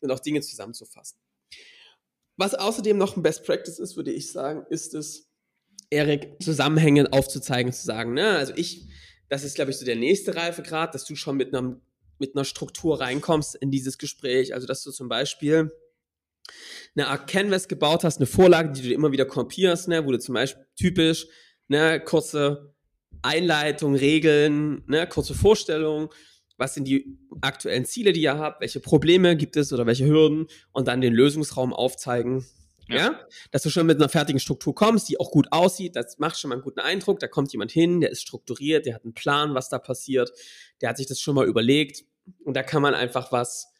und 0.00 0.10
auch 0.10 0.20
Dinge 0.20 0.40
zusammenzufassen. 0.40 1.18
Was 2.36 2.54
außerdem 2.54 2.96
noch 2.96 3.16
ein 3.16 3.22
Best 3.22 3.44
Practice 3.44 3.78
ist, 3.78 3.96
würde 3.96 4.10
ich 4.10 4.32
sagen, 4.32 4.66
ist 4.70 4.94
es, 4.94 5.30
Erik, 5.90 6.42
Zusammenhänge 6.42 7.12
aufzuzeigen, 7.12 7.72
zu 7.72 7.84
sagen, 7.84 8.14
ne, 8.14 8.30
also 8.30 8.54
ich, 8.56 8.88
das 9.28 9.44
ist, 9.44 9.54
glaube 9.54 9.70
ich, 9.70 9.76
so 9.76 9.84
der 9.84 9.96
nächste 9.96 10.34
Reifegrad, 10.34 10.94
dass 10.94 11.04
du 11.04 11.14
schon 11.14 11.36
mit 11.36 11.54
einer, 11.54 11.80
mit 12.18 12.34
einer 12.34 12.44
Struktur 12.44 13.00
reinkommst 13.00 13.54
in 13.54 13.70
dieses 13.70 13.98
Gespräch, 13.98 14.54
also 14.54 14.66
dass 14.66 14.82
du 14.82 14.90
zum 14.90 15.08
Beispiel 15.08 15.70
eine 16.96 17.08
Art 17.08 17.28
Canvas 17.28 17.68
gebaut 17.68 18.04
hast, 18.04 18.18
eine 18.18 18.26
Vorlage, 18.26 18.72
die 18.72 18.82
du 18.82 18.94
immer 18.94 19.12
wieder 19.12 19.24
kopierst, 19.24 19.88
ne, 19.88 20.04
wo 20.06 20.12
du 20.12 20.18
zum 20.18 20.34
Beispiel 20.34 20.64
typisch, 20.76 21.26
ne, 21.68 22.00
kurze 22.00 22.74
Einleitung, 23.22 23.94
Regeln, 23.94 24.84
ne, 24.86 25.06
kurze 25.06 25.34
Vorstellung, 25.34 26.12
was 26.56 26.74
sind 26.74 26.86
die 26.86 27.18
aktuellen 27.40 27.84
Ziele, 27.84 28.12
die 28.12 28.22
ihr 28.22 28.38
habt, 28.38 28.60
welche 28.60 28.80
Probleme 28.80 29.36
gibt 29.36 29.56
es 29.56 29.72
oder 29.72 29.86
welche 29.86 30.06
Hürden 30.06 30.46
und 30.72 30.88
dann 30.88 31.00
den 31.00 31.12
Lösungsraum 31.12 31.72
aufzeigen. 31.72 32.46
Ja. 32.88 32.96
ja. 32.96 33.20
Dass 33.50 33.62
du 33.62 33.70
schon 33.70 33.86
mit 33.86 33.96
einer 33.96 34.08
fertigen 34.08 34.38
Struktur 34.38 34.74
kommst, 34.74 35.08
die 35.08 35.18
auch 35.18 35.30
gut 35.30 35.48
aussieht, 35.50 35.96
das 35.96 36.18
macht 36.18 36.38
schon 36.38 36.50
mal 36.50 36.56
einen 36.56 36.62
guten 36.62 36.80
Eindruck. 36.80 37.18
Da 37.18 37.28
kommt 37.28 37.50
jemand 37.52 37.72
hin, 37.72 38.00
der 38.00 38.10
ist 38.10 38.22
strukturiert, 38.22 38.86
der 38.86 38.94
hat 38.94 39.04
einen 39.04 39.14
Plan, 39.14 39.54
was 39.54 39.68
da 39.68 39.78
passiert, 39.78 40.30
der 40.80 40.90
hat 40.90 40.98
sich 40.98 41.06
das 41.06 41.18
schon 41.18 41.34
mal 41.34 41.46
überlegt 41.46 42.04
und 42.44 42.54
da 42.54 42.62
kann 42.62 42.82
man 42.82 42.94
einfach 42.94 43.32
was, 43.32 43.73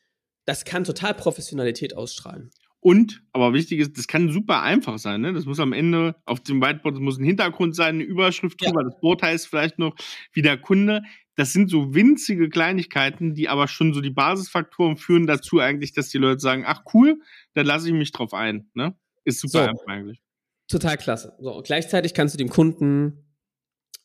das 0.44 0.64
kann 0.64 0.84
total 0.84 1.14
Professionalität 1.14 1.96
ausstrahlen. 1.96 2.50
Und, 2.80 3.22
aber 3.32 3.54
wichtig 3.54 3.80
ist, 3.80 3.96
das 3.96 4.06
kann 4.06 4.30
super 4.30 4.60
einfach 4.60 4.98
sein. 4.98 5.22
Ne? 5.22 5.32
Das 5.32 5.46
muss 5.46 5.58
am 5.58 5.72
Ende 5.72 6.16
auf 6.26 6.40
dem 6.40 6.60
Whiteboard, 6.60 6.96
das 6.96 7.00
muss 7.00 7.18
ein 7.18 7.24
Hintergrund 7.24 7.74
sein, 7.74 7.94
eine 7.94 8.04
Überschrift 8.04 8.60
drüber, 8.60 8.82
ja. 8.82 8.90
das 8.90 9.00
Board 9.00 9.22
heißt 9.22 9.48
vielleicht 9.48 9.78
noch 9.78 9.94
wie 10.32 10.42
der 10.42 10.58
Kunde. 10.58 11.02
Das 11.34 11.54
sind 11.54 11.70
so 11.70 11.94
winzige 11.94 12.50
Kleinigkeiten, 12.50 13.34
die 13.34 13.48
aber 13.48 13.68
schon 13.68 13.94
so 13.94 14.02
die 14.02 14.10
Basisfaktoren 14.10 14.98
führen 14.98 15.26
dazu 15.26 15.60
eigentlich, 15.60 15.94
dass 15.94 16.10
die 16.10 16.18
Leute 16.18 16.40
sagen, 16.40 16.64
ach 16.66 16.82
cool, 16.92 17.22
da 17.54 17.62
lasse 17.62 17.88
ich 17.88 17.94
mich 17.94 18.12
drauf 18.12 18.34
ein. 18.34 18.68
Ne? 18.74 18.94
Ist 19.24 19.40
super 19.40 19.64
so. 19.64 19.70
einfach 19.70 19.86
eigentlich. 19.86 20.20
Total 20.68 20.98
klasse. 20.98 21.34
So, 21.40 21.62
gleichzeitig 21.64 22.12
kannst 22.12 22.34
du 22.34 22.38
dem 22.38 22.50
Kunden 22.50 23.23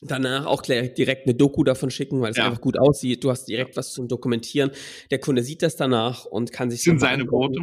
danach 0.02 0.46
auch 0.46 0.62
direkt 0.62 1.28
eine 1.28 1.36
Doku 1.36 1.64
davon 1.64 1.92
schicken, 1.92 2.22
weil 2.22 2.32
es 2.32 2.38
ja. 2.38 2.46
einfach 2.46 2.62
gut 2.62 2.80
aussieht. 2.80 3.24
Du 3.24 3.30
hast 3.30 3.46
direkt 3.46 3.76
was 3.76 3.94
zum 3.94 4.08
Dokumentieren. 4.08 4.72
Der 5.12 5.20
Kunde 5.20 5.44
sieht 5.44 5.62
das 5.62 5.76
danach 5.76 6.26
und 6.26 6.52
kann 6.52 6.70
sich. 6.70 6.80
Das 6.80 6.86
sind 6.86 7.00
seine 7.00 7.30
Worte. 7.30 7.60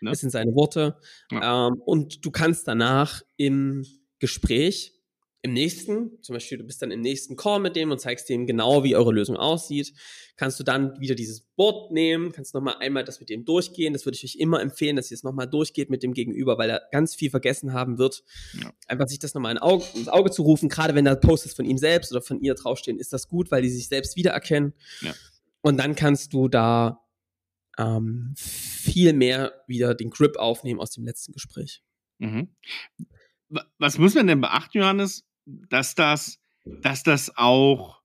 Ne? 0.00 0.10
Das 0.10 0.20
sind 0.20 0.30
seine 0.30 0.54
Worte. 0.54 0.96
Ja. 1.30 1.68
Ähm, 1.68 1.80
und 1.84 2.24
du 2.24 2.30
kannst 2.30 2.68
danach 2.68 3.22
im 3.36 3.84
Gespräch 4.18 4.99
im 5.42 5.54
nächsten, 5.54 6.22
zum 6.22 6.34
Beispiel 6.34 6.58
du 6.58 6.64
bist 6.64 6.82
dann 6.82 6.90
im 6.90 7.00
nächsten 7.00 7.34
Call 7.34 7.60
mit 7.60 7.74
dem 7.74 7.90
und 7.90 7.98
zeigst 7.98 8.28
dem 8.28 8.46
genau, 8.46 8.84
wie 8.84 8.94
eure 8.94 9.12
Lösung 9.12 9.36
aussieht, 9.36 9.94
kannst 10.36 10.60
du 10.60 10.64
dann 10.64 11.00
wieder 11.00 11.14
dieses 11.14 11.40
Board 11.56 11.92
nehmen, 11.92 12.32
kannst 12.32 12.52
nochmal 12.52 12.76
einmal 12.80 13.04
das 13.04 13.20
mit 13.20 13.30
dem 13.30 13.46
durchgehen. 13.46 13.94
Das 13.94 14.04
würde 14.04 14.16
ich 14.16 14.24
euch 14.24 14.36
immer 14.36 14.60
empfehlen, 14.60 14.96
dass 14.96 15.10
ihr 15.10 15.14
es 15.14 15.22
nochmal 15.22 15.48
durchgeht 15.48 15.88
mit 15.88 16.02
dem 16.02 16.12
Gegenüber, 16.12 16.58
weil 16.58 16.68
er 16.68 16.82
ganz 16.92 17.14
viel 17.14 17.30
vergessen 17.30 17.72
haben 17.72 17.96
wird. 17.96 18.22
Ja. 18.62 18.72
Einfach 18.86 19.08
sich 19.08 19.18
das 19.18 19.32
nochmal 19.32 19.52
in 19.52 19.58
Auge, 19.58 19.84
ins 19.94 20.08
Auge 20.08 20.30
zu 20.30 20.42
rufen, 20.42 20.68
gerade 20.68 20.94
wenn 20.94 21.06
da 21.06 21.14
Posts 21.14 21.54
von 21.54 21.64
ihm 21.64 21.78
selbst 21.78 22.12
oder 22.12 22.20
von 22.20 22.40
ihr 22.40 22.54
draufstehen, 22.54 22.98
ist 22.98 23.12
das 23.12 23.26
gut, 23.26 23.50
weil 23.50 23.62
die 23.62 23.70
sich 23.70 23.88
selbst 23.88 24.16
wiedererkennen. 24.16 24.74
Ja. 25.00 25.14
Und 25.62 25.78
dann 25.78 25.94
kannst 25.94 26.34
du 26.34 26.48
da 26.48 27.02
ähm, 27.78 28.34
viel 28.36 29.14
mehr 29.14 29.54
wieder 29.66 29.94
den 29.94 30.10
Grip 30.10 30.36
aufnehmen 30.36 30.80
aus 30.80 30.90
dem 30.90 31.04
letzten 31.04 31.32
Gespräch. 31.32 31.82
Mhm. 32.18 32.54
Was 33.78 33.98
muss 33.98 34.14
man 34.14 34.26
denn 34.26 34.40
beachten, 34.40 34.78
Johannes, 34.78 35.26
dass 35.46 35.94
das, 35.94 36.38
dass 36.64 37.02
das 37.02 37.36
auch 37.36 38.00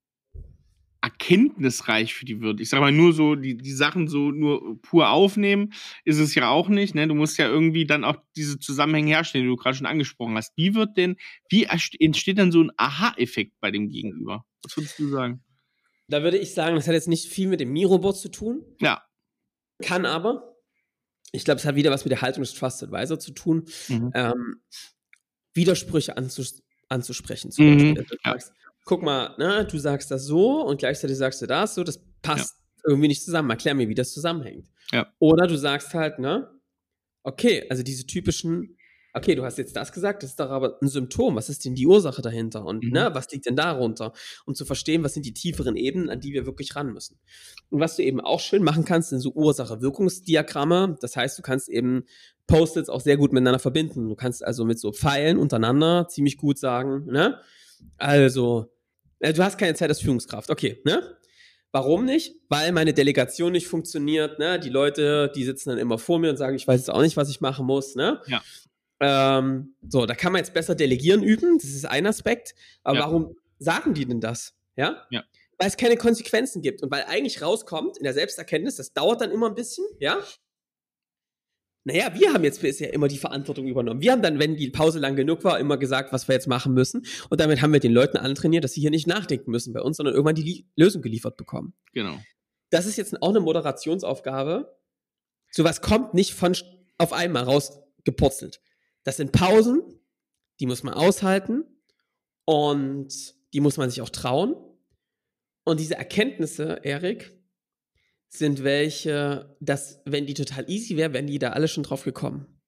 erkenntnisreich 1.05 2.15
für 2.15 2.25
die 2.25 2.41
wird. 2.41 2.59
Ich 2.59 2.69
sage 2.69 2.81
mal, 2.81 2.91
nur 2.91 3.13
so 3.13 3.35
die, 3.35 3.55
die 3.55 3.71
Sachen 3.71 4.07
so 4.07 4.31
nur 4.31 4.81
pur 4.81 5.09
aufnehmen, 5.09 5.71
ist 6.03 6.17
es 6.17 6.33
ja 6.33 6.49
auch 6.49 6.67
nicht. 6.67 6.95
Ne? 6.95 7.07
Du 7.07 7.13
musst 7.13 7.37
ja 7.37 7.47
irgendwie 7.47 7.85
dann 7.85 8.03
auch 8.03 8.17
diese 8.35 8.57
Zusammenhänge 8.57 9.09
herstellen, 9.09 9.43
die 9.43 9.49
du 9.49 9.55
gerade 9.55 9.77
schon 9.77 9.85
angesprochen 9.85 10.35
hast. 10.35 10.53
Wie 10.55 10.73
wird 10.73 10.97
denn, 10.97 11.17
wie 11.47 11.67
entsteht 11.99 12.39
dann 12.39 12.51
so 12.51 12.63
ein 12.63 12.71
Aha-Effekt 12.77 13.53
bei 13.59 13.69
dem 13.69 13.89
Gegenüber? 13.89 14.45
Was 14.63 14.75
würdest 14.77 14.97
du 14.97 15.07
sagen? 15.09 15.43
Da 16.07 16.23
würde 16.23 16.39
ich 16.39 16.55
sagen, 16.55 16.75
das 16.75 16.87
hat 16.87 16.95
jetzt 16.95 17.07
nicht 17.07 17.27
viel 17.27 17.49
mit 17.49 17.59
dem 17.59 17.71
Miro-Bot 17.71 18.17
zu 18.17 18.29
tun. 18.29 18.63
Ja. 18.79 19.03
Kann 19.83 20.07
aber. 20.07 20.55
Ich 21.31 21.45
glaube, 21.45 21.59
es 21.59 21.65
hat 21.65 21.75
wieder 21.75 21.91
was 21.91 22.05
mit 22.05 22.11
der 22.11 22.21
Haltung 22.21 22.41
des 22.41 22.53
Trust 22.53 22.81
Advisor 22.81 23.19
zu 23.19 23.31
tun. 23.31 23.65
Mhm. 23.89 24.11
Ähm, 24.15 24.61
Widersprüche 25.53 26.17
anzus 26.17 26.63
anzusprechen. 26.95 27.51
Zum 27.51 27.65
mhm. 27.65 27.95
Beispiel. 27.95 28.05
Du 28.09 28.17
sagst, 28.23 28.53
guck 28.85 29.03
mal, 29.03 29.35
ne, 29.37 29.65
du 29.69 29.77
sagst 29.77 30.11
das 30.11 30.25
so 30.25 30.61
und 30.61 30.79
gleichzeitig 30.79 31.17
sagst 31.17 31.41
du 31.41 31.45
das 31.45 31.75
so, 31.75 31.83
das 31.83 31.99
passt 32.21 32.55
ja. 32.57 32.89
irgendwie 32.89 33.09
nicht 33.09 33.23
zusammen. 33.23 33.49
Erklär 33.49 33.75
mir, 33.75 33.87
wie 33.89 33.95
das 33.95 34.11
zusammenhängt. 34.13 34.69
Ja. 34.91 35.07
Oder 35.19 35.47
du 35.47 35.57
sagst 35.57 35.93
halt, 35.93 36.19
ne, 36.19 36.49
okay, 37.23 37.65
also 37.69 37.83
diese 37.83 38.05
typischen 38.05 38.77
okay, 39.15 39.35
du 39.35 39.43
hast 39.43 39.57
jetzt 39.57 39.75
das 39.75 39.91
gesagt, 39.91 40.23
das 40.23 40.31
ist 40.31 40.39
doch 40.39 40.49
aber 40.49 40.77
ein 40.81 40.87
Symptom. 40.87 41.35
Was 41.35 41.49
ist 41.49 41.65
denn 41.65 41.73
die 41.73 41.87
Ursache 41.87 42.21
dahinter? 42.21 42.65
Und 42.65 42.83
mhm. 42.83 42.91
ne, 42.91 43.09
was 43.13 43.31
liegt 43.31 43.45
denn 43.45 43.55
darunter? 43.55 44.13
Um 44.45 44.55
zu 44.55 44.65
verstehen, 44.65 45.03
was 45.03 45.13
sind 45.13 45.25
die 45.25 45.33
tieferen 45.33 45.75
Ebenen, 45.75 46.09
an 46.09 46.19
die 46.19 46.33
wir 46.33 46.45
wirklich 46.45 46.75
ran 46.75 46.91
müssen. 46.91 47.17
Und 47.69 47.79
was 47.79 47.95
du 47.95 48.03
eben 48.03 48.19
auch 48.19 48.39
schön 48.39 48.63
machen 48.63 48.83
kannst, 48.83 49.09
sind 49.09 49.21
so 49.21 49.31
Ursache-Wirkungsdiagramme. 49.33 50.97
Das 50.99 51.15
heißt, 51.15 51.37
du 51.37 51.41
kannst 51.41 51.69
eben 51.69 52.03
Post-its 52.47 52.89
auch 52.89 53.01
sehr 53.01 53.17
gut 53.17 53.31
miteinander 53.31 53.59
verbinden. 53.59 54.09
Du 54.09 54.15
kannst 54.15 54.43
also 54.43 54.65
mit 54.65 54.79
so 54.79 54.91
Pfeilen 54.91 55.37
untereinander 55.37 56.07
ziemlich 56.09 56.37
gut 56.37 56.59
sagen, 56.59 57.05
ne? 57.05 57.39
Also, 57.97 58.71
äh, 59.19 59.33
du 59.33 59.43
hast 59.43 59.57
keine 59.57 59.75
Zeit 59.75 59.89
als 59.89 60.01
Führungskraft. 60.01 60.49
Okay, 60.49 60.81
ne? 60.85 61.17
Warum 61.71 62.05
nicht? 62.05 62.35
Weil 62.47 62.71
meine 62.71 62.93
Delegation 62.93 63.51
nicht 63.51 63.67
funktioniert, 63.67 64.39
ne? 64.39 64.59
Die 64.59 64.69
Leute, 64.69 65.31
die 65.35 65.43
sitzen 65.43 65.69
dann 65.69 65.77
immer 65.77 65.97
vor 65.97 66.19
mir 66.19 66.29
und 66.29 66.37
sagen, 66.37 66.55
ich 66.55 66.67
weiß 66.67 66.79
jetzt 66.81 66.89
auch 66.89 67.01
nicht, 67.01 67.17
was 67.17 67.29
ich 67.29 67.41
machen 67.41 67.65
muss, 67.65 67.95
ne? 67.95 68.21
Ja. 68.27 68.41
Ähm, 68.99 69.75
so, 69.87 70.05
da 70.05 70.15
kann 70.15 70.31
man 70.31 70.39
jetzt 70.39 70.53
besser 70.53 70.75
delegieren 70.75 71.23
üben, 71.23 71.57
das 71.57 71.69
ist 71.69 71.85
ein 71.85 72.05
Aspekt. 72.05 72.55
Aber 72.83 72.97
ja. 72.97 73.03
warum 73.05 73.35
sagen 73.59 73.93
die 73.93 74.05
denn 74.05 74.21
das? 74.21 74.55
Ja? 74.75 75.05
ja. 75.09 75.23
Weil 75.57 75.67
es 75.67 75.77
keine 75.77 75.97
Konsequenzen 75.97 76.61
gibt 76.61 76.81
und 76.81 76.91
weil 76.91 77.03
eigentlich 77.05 77.41
rauskommt 77.41 77.97
in 77.97 78.03
der 78.03 78.13
Selbsterkenntnis, 78.13 78.75
das 78.75 78.93
dauert 78.93 79.21
dann 79.21 79.31
immer 79.31 79.47
ein 79.47 79.55
bisschen, 79.55 79.85
ja? 79.99 80.19
Naja, 81.87 82.11
wir 82.15 82.33
haben 82.33 82.43
jetzt 82.43 82.61
bisher 82.61 82.91
immer 82.93 83.07
die 83.07 83.19
Verantwortung 83.19 83.67
übernommen. 83.67 84.01
Wir 84.01 84.11
haben 84.11 84.23
dann, 84.23 84.39
wenn 84.39 84.55
die 84.55 84.71
Pause 84.71 84.97
lang 84.97 85.15
genug 85.15 85.43
war, 85.43 85.59
immer 85.59 85.77
gesagt, 85.77 86.11
was 86.11 86.27
wir 86.27 86.33
jetzt 86.33 86.47
machen 86.47 86.73
müssen. 86.73 87.05
Und 87.29 87.39
damit 87.39 87.61
haben 87.61 87.73
wir 87.73 87.79
den 87.79 87.93
Leuten 87.93 88.17
antrainiert, 88.17 88.63
dass 88.63 88.73
sie 88.73 88.81
hier 88.81 88.89
nicht 88.89 89.05
nachdenken 89.05 89.51
müssen 89.51 89.71
bei 89.71 89.81
uns, 89.81 89.97
sondern 89.97 90.15
irgendwann 90.15 90.33
die 90.33 90.67
Lösung 90.75 91.03
geliefert 91.03 91.37
bekommen. 91.37 91.75
Genau. 91.93 92.17
Das 92.71 92.87
ist 92.87 92.97
jetzt 92.97 93.21
auch 93.21 93.29
eine 93.29 93.39
Moderationsaufgabe. 93.39 94.75
Sowas 95.51 95.81
kommt 95.81 96.15
nicht 96.15 96.33
von 96.33 96.57
auf 96.97 97.13
einmal 97.13 97.43
rausgepurzelt. 97.43 98.61
Das 99.05 99.17
sind 99.17 99.31
Pausen, 99.31 99.81
die 100.59 100.65
muss 100.65 100.83
man 100.83 100.93
aushalten 100.93 101.63
und 102.43 103.13
die 103.53 103.61
muss 103.61 103.77
man 103.77 103.89
sich 103.89 104.01
auch 104.01 104.09
trauen. 104.09 104.55
Und 105.63 105.79
diese 105.79 105.95
Erkenntnisse, 105.95 106.81
Erik, 106.83 107.39
sind 108.29 108.63
welche, 108.63 109.55
dass, 109.61 110.01
wenn 110.05 110.25
die 110.25 110.33
total 110.33 110.69
easy 110.69 110.97
wäre, 110.97 111.13
wären 111.13 111.27
die 111.27 111.39
da 111.39 111.51
alle 111.51 111.67
schon 111.67 111.83
drauf 111.83 112.03
gekommen. 112.03 112.59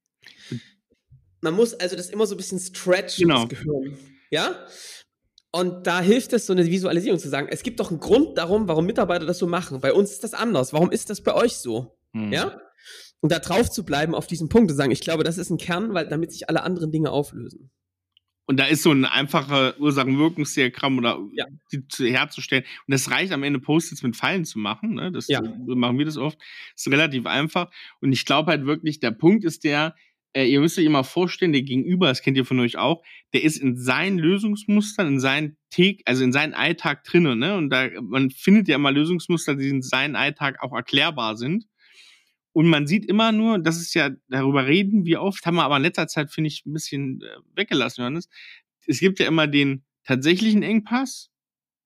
Man 1.41 1.53
muss 1.53 1.74
also 1.74 1.96
das 1.96 2.10
immer 2.10 2.25
so 2.25 2.36
ein 2.36 2.38
bisschen 2.38 2.60
stretchen, 2.60 3.27
genau. 3.27 3.46
das 3.46 3.60
Gehirn. 3.60 3.98
Ja? 4.32 4.65
Und 5.51 5.88
da 5.88 6.01
hilft 6.01 6.34
es, 6.34 6.46
so 6.46 6.53
eine 6.53 6.65
Visualisierung 6.65 7.20
zu 7.20 7.29
sagen, 7.29 7.48
es 7.50 7.63
gibt 7.63 7.79
doch 7.79 7.89
einen 7.89 8.00
Grund 8.00 8.38
darum, 8.38 8.67
warum 8.67 8.86
Mitarbeiter 8.86 9.25
das 9.25 9.39
so 9.39 9.48
machen. 9.48 9.82
Bei 9.82 9.94
uns 9.94 10.12
ist 10.12 10.24
das 10.24 10.34
anders. 10.34 10.72
Warum 10.72 10.91
ist 10.91 11.10
das 11.10 11.22
bei 11.22 11.34
euch 11.34 11.58
so? 11.58 11.98
Mhm. 12.13 12.32
Ja? 12.32 12.62
Und 13.22 13.32
da 13.32 13.40
drauf 13.40 13.70
zu 13.72 13.84
bleiben 13.84 14.14
auf 14.14 14.28
diesen 14.28 14.50
Punkt, 14.50 14.70
zu 14.70 14.76
sagen, 14.76 14.92
ich 14.92 15.02
glaube, 15.02 15.24
das 15.24 15.38
ist 15.38 15.50
ein 15.50 15.58
Kern, 15.58 15.94
weil 15.94 16.08
damit 16.08 16.32
sich 16.32 16.50
alle 16.50 16.64
anderen 16.64 16.92
Dinge 16.92 17.12
auflösen. 17.12 17.72
Und 18.50 18.58
da 18.58 18.66
ist 18.66 18.82
so 18.82 18.92
ein 18.92 19.04
einfacher 19.04 19.78
Ursachen-Wirkungsdiagramm 19.78 20.98
oder 21.00 21.20
ja. 21.34 21.46
die 21.74 22.14
herzustellen. 22.14 22.64
Und 22.88 22.94
das 22.94 23.12
reicht 23.12 23.34
am 23.34 23.44
Ende 23.44 23.60
Post-its 23.60 24.04
mit 24.04 24.16
Pfeilen 24.16 24.46
zu 24.46 24.58
machen. 24.58 24.94
Ne? 24.94 25.12
Das 25.12 25.28
ja. 25.28 25.42
machen 25.42 25.98
wir 25.98 26.06
das 26.06 26.16
oft. 26.16 26.40
Das 26.74 26.86
ist 26.86 26.92
relativ 26.92 27.26
einfach. 27.26 27.70
Und 28.00 28.14
ich 28.14 28.26
glaube 28.26 28.52
halt 28.52 28.66
wirklich, 28.66 29.02
der 29.02 29.12
Punkt 29.12 29.44
ist 29.44 29.66
der, 29.66 29.96
äh, 30.32 30.46
ihr 30.46 30.62
müsst 30.62 30.80
euch 30.80 30.86
immer 30.86 31.04
vorstellen, 31.04 31.52
der 31.52 31.64
Gegenüber, 31.64 32.08
das 32.08 32.22
kennt 32.22 32.38
ihr 32.38 32.46
von 32.46 32.60
euch 32.62 32.78
auch, 32.78 33.04
der 33.34 33.44
ist 33.44 33.58
in 33.58 33.76
seinen 33.76 34.18
Lösungsmustern, 34.18 35.08
in 35.08 35.20
seinen 35.20 35.58
Tag, 35.70 35.96
also 36.06 36.24
in 36.24 36.32
seinen 36.32 36.54
Alltag 36.54 37.04
drinnen. 37.04 37.40
Ne? 37.40 37.58
Und 37.58 37.70
da, 37.70 37.90
man 38.02 38.32
findet 38.32 38.70
ja 38.70 38.76
immer 38.76 38.94
Lösungsmuster, 38.94 39.56
die 39.56 39.68
in 39.68 39.82
seinen 39.82 40.16
Alltag 40.16 40.64
auch 40.64 40.74
erklärbar 40.74 41.36
sind. 41.36 41.66
Und 42.58 42.70
man 42.70 42.88
sieht 42.88 43.06
immer 43.06 43.32
nur, 43.32 43.60
das 43.60 43.78
ist 43.78 43.94
ja, 43.94 44.10
darüber 44.30 44.66
reden 44.66 45.06
wir 45.06 45.22
oft, 45.22 45.46
haben 45.46 45.58
wir 45.58 45.64
aber 45.64 45.78
in 45.78 45.84
letzter 45.84 46.08
Zeit, 46.08 46.32
finde 46.32 46.48
ich, 46.48 46.66
ein 46.66 46.74
bisschen 46.74 47.22
äh, 47.22 47.38
weggelassen, 47.54 48.02
Johannes. 48.02 48.30
Es 48.88 49.00
gibt 49.00 49.20
ja 49.20 49.28
immer 49.28 49.46
den 49.46 49.86
tatsächlichen 50.04 50.64
Engpass 50.64 51.30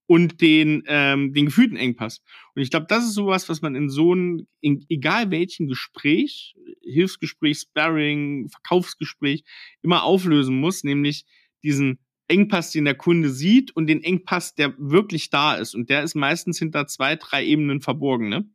und 0.06 0.40
den, 0.40 0.82
ähm, 0.86 1.34
den 1.34 1.44
gefühlten 1.44 1.76
Engpass. 1.76 2.22
Und 2.54 2.62
ich 2.62 2.70
glaube, 2.70 2.86
das 2.88 3.04
ist 3.04 3.12
sowas, 3.12 3.50
was 3.50 3.60
man 3.60 3.74
in 3.74 3.90
so 3.90 4.12
einem, 4.12 4.46
in, 4.62 4.82
egal 4.88 5.30
welchen 5.30 5.68
Gespräch, 5.68 6.56
Hilfsgespräch, 6.80 7.58
Sparring, 7.58 8.48
Verkaufsgespräch, 8.48 9.44
immer 9.82 10.04
auflösen 10.04 10.58
muss, 10.58 10.84
nämlich 10.84 11.26
diesen 11.62 11.98
Engpass, 12.28 12.70
den 12.70 12.86
der 12.86 12.94
Kunde 12.94 13.28
sieht 13.28 13.76
und 13.76 13.88
den 13.88 14.02
Engpass, 14.02 14.54
der 14.54 14.72
wirklich 14.78 15.28
da 15.28 15.54
ist. 15.56 15.74
Und 15.74 15.90
der 15.90 16.02
ist 16.02 16.14
meistens 16.14 16.58
hinter 16.58 16.86
zwei, 16.86 17.16
drei 17.16 17.44
Ebenen 17.44 17.82
verborgen, 17.82 18.30
ne? 18.30 18.48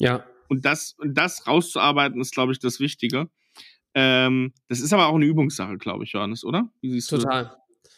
Ja. 0.00 0.26
Und 0.50 0.64
das, 0.64 0.96
und 0.98 1.14
das 1.14 1.46
rauszuarbeiten, 1.46 2.20
ist, 2.20 2.34
glaube 2.34 2.50
ich, 2.50 2.58
das 2.58 2.80
Wichtige. 2.80 3.30
Ähm, 3.94 4.52
das 4.68 4.80
ist 4.80 4.92
aber 4.92 5.06
auch 5.06 5.14
eine 5.14 5.24
Übungssache, 5.24 5.78
glaube 5.78 6.04
ich, 6.04 6.12
Johannes, 6.12 6.44
oder? 6.44 6.68
Wie 6.80 6.90
siehst 6.90 7.08
Total. 7.10 7.44
Du? 7.44 7.90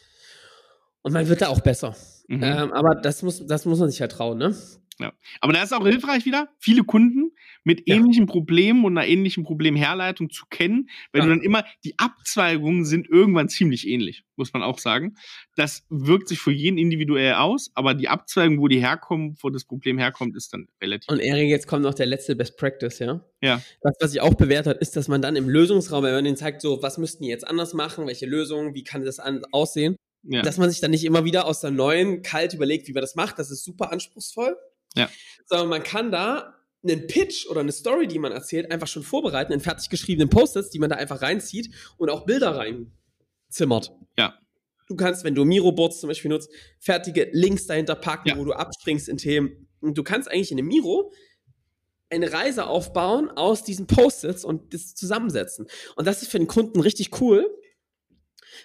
Und 1.01 1.13
man 1.13 1.27
wird 1.27 1.41
da 1.41 1.47
auch 1.47 1.61
besser. 1.61 1.95
Mhm. 2.27 2.43
Ähm, 2.43 2.71
aber 2.71 2.93
das 2.93 3.23
muss, 3.23 3.45
das 3.45 3.65
muss 3.65 3.79
man 3.79 3.89
sich 3.89 3.97
ja 3.97 4.07
trauen, 4.07 4.37
ne? 4.37 4.55
Ja. 4.99 5.13
Aber 5.41 5.53
da 5.53 5.63
ist 5.63 5.73
auch 5.73 5.85
hilfreich 5.85 6.25
wieder, 6.25 6.49
viele 6.59 6.83
Kunden 6.83 7.31
mit 7.63 7.87
ja. 7.87 7.95
ähnlichen 7.95 8.25
Problemen 8.25 8.85
und 8.85 8.97
einer 8.97 9.07
ähnlichen 9.07 9.43
Problemherleitung 9.43 10.29
zu 10.29 10.45
kennen, 10.49 10.89
weil 11.11 11.21
ja. 11.21 11.27
du 11.27 11.33
dann 11.33 11.41
immer, 11.41 11.65
die 11.83 11.97
Abzweigungen 11.97 12.85
sind 12.85 13.09
irgendwann 13.09 13.49
ziemlich 13.49 13.87
ähnlich, 13.87 14.23
muss 14.35 14.53
man 14.53 14.61
auch 14.61 14.79
sagen. 14.79 15.15
Das 15.55 15.83
wirkt 15.89 16.27
sich 16.27 16.39
für 16.39 16.51
jeden 16.51 16.77
individuell 16.77 17.33
aus, 17.35 17.71
aber 17.73 17.93
die 17.93 18.07
Abzweigung, 18.07 18.59
wo 18.59 18.67
die 18.67 18.79
herkommen, 18.79 19.35
wo 19.41 19.49
das 19.49 19.65
Problem 19.65 19.97
herkommt, 19.97 20.35
ist 20.35 20.53
dann 20.53 20.67
relativ. 20.81 21.09
Und 21.09 21.19
Erik, 21.19 21.49
jetzt 21.49 21.67
kommt 21.67 21.83
noch 21.83 21.93
der 21.93 22.05
letzte 22.05 22.35
Best 22.35 22.57
Practice, 22.57 22.99
ja? 22.99 23.25
Ja. 23.41 23.61
Was, 23.81 23.95
was 23.99 24.13
ich 24.13 24.21
auch 24.21 24.35
bewährt 24.35 24.67
hat, 24.67 24.77
ist, 24.79 24.95
dass 24.95 25.07
man 25.07 25.21
dann 25.21 25.35
im 25.35 25.49
Lösungsraum, 25.49 26.03
wenn 26.03 26.13
man 26.13 26.23
den 26.23 26.37
zeigt, 26.37 26.61
so, 26.61 26.81
was 26.81 26.97
müssten 26.97 27.23
die 27.23 27.29
jetzt 27.29 27.47
anders 27.47 27.73
machen, 27.73 28.07
welche 28.07 28.25
Lösungen, 28.25 28.73
wie 28.73 28.83
kann 28.83 29.03
das 29.03 29.19
aussehen, 29.51 29.95
ja. 30.23 30.41
dass 30.41 30.57
man 30.57 30.69
sich 30.69 30.79
dann 30.81 30.91
nicht 30.91 31.03
immer 31.03 31.25
wieder 31.25 31.45
aus 31.45 31.61
der 31.61 31.71
neuen 31.71 32.21
kalt 32.21 32.53
überlegt, 32.53 32.87
wie 32.87 32.93
man 32.93 33.01
das 33.01 33.15
macht. 33.15 33.39
Das 33.39 33.51
ist 33.51 33.63
super 33.63 33.91
anspruchsvoll. 33.91 34.55
Ja. 34.95 35.09
Sondern 35.45 35.69
man 35.69 35.83
kann 35.83 36.11
da 36.11 36.55
einen 36.83 37.07
Pitch 37.07 37.47
oder 37.47 37.61
eine 37.61 37.71
Story, 37.71 38.07
die 38.07 38.19
man 38.19 38.31
erzählt, 38.31 38.71
einfach 38.71 38.87
schon 38.87 39.03
vorbereiten 39.03 39.53
in 39.53 39.59
fertig 39.59 39.89
geschriebenen 39.89 40.29
Post-its, 40.29 40.69
die 40.69 40.79
man 40.79 40.89
da 40.89 40.97
einfach 40.97 41.21
reinzieht 41.21 41.73
und 41.97 42.09
auch 42.09 42.25
Bilder 42.25 42.55
reinzimmert. 42.55 43.93
Ja. 44.17 44.37
Du 44.87 44.95
kannst, 44.95 45.23
wenn 45.23 45.33
du 45.33 45.45
Miro-Boards 45.45 46.01
zum 46.01 46.09
Beispiel 46.09 46.29
nutzt, 46.29 46.51
fertige 46.79 47.29
Links 47.31 47.67
dahinter 47.67 47.95
packen, 47.95 48.29
ja. 48.29 48.37
wo 48.37 48.43
du 48.43 48.53
abspringst 48.53 49.07
in 49.07 49.17
Themen. 49.17 49.69
Und 49.79 49.97
du 49.97 50.03
kannst 50.03 50.29
eigentlich 50.29 50.51
in 50.51 50.57
einem 50.57 50.67
Miro 50.67 51.13
eine 52.09 52.31
Reise 52.31 52.67
aufbauen 52.67 53.29
aus 53.31 53.63
diesen 53.63 53.87
Post-its 53.87 54.45
und 54.45 54.73
das 54.73 54.93
zusammensetzen. 54.93 55.67
Und 55.95 56.05
das 56.05 56.21
ist 56.21 56.31
für 56.31 56.37
den 56.37 56.47
Kunden 56.47 56.79
richtig 56.79 57.21
cool, 57.21 57.49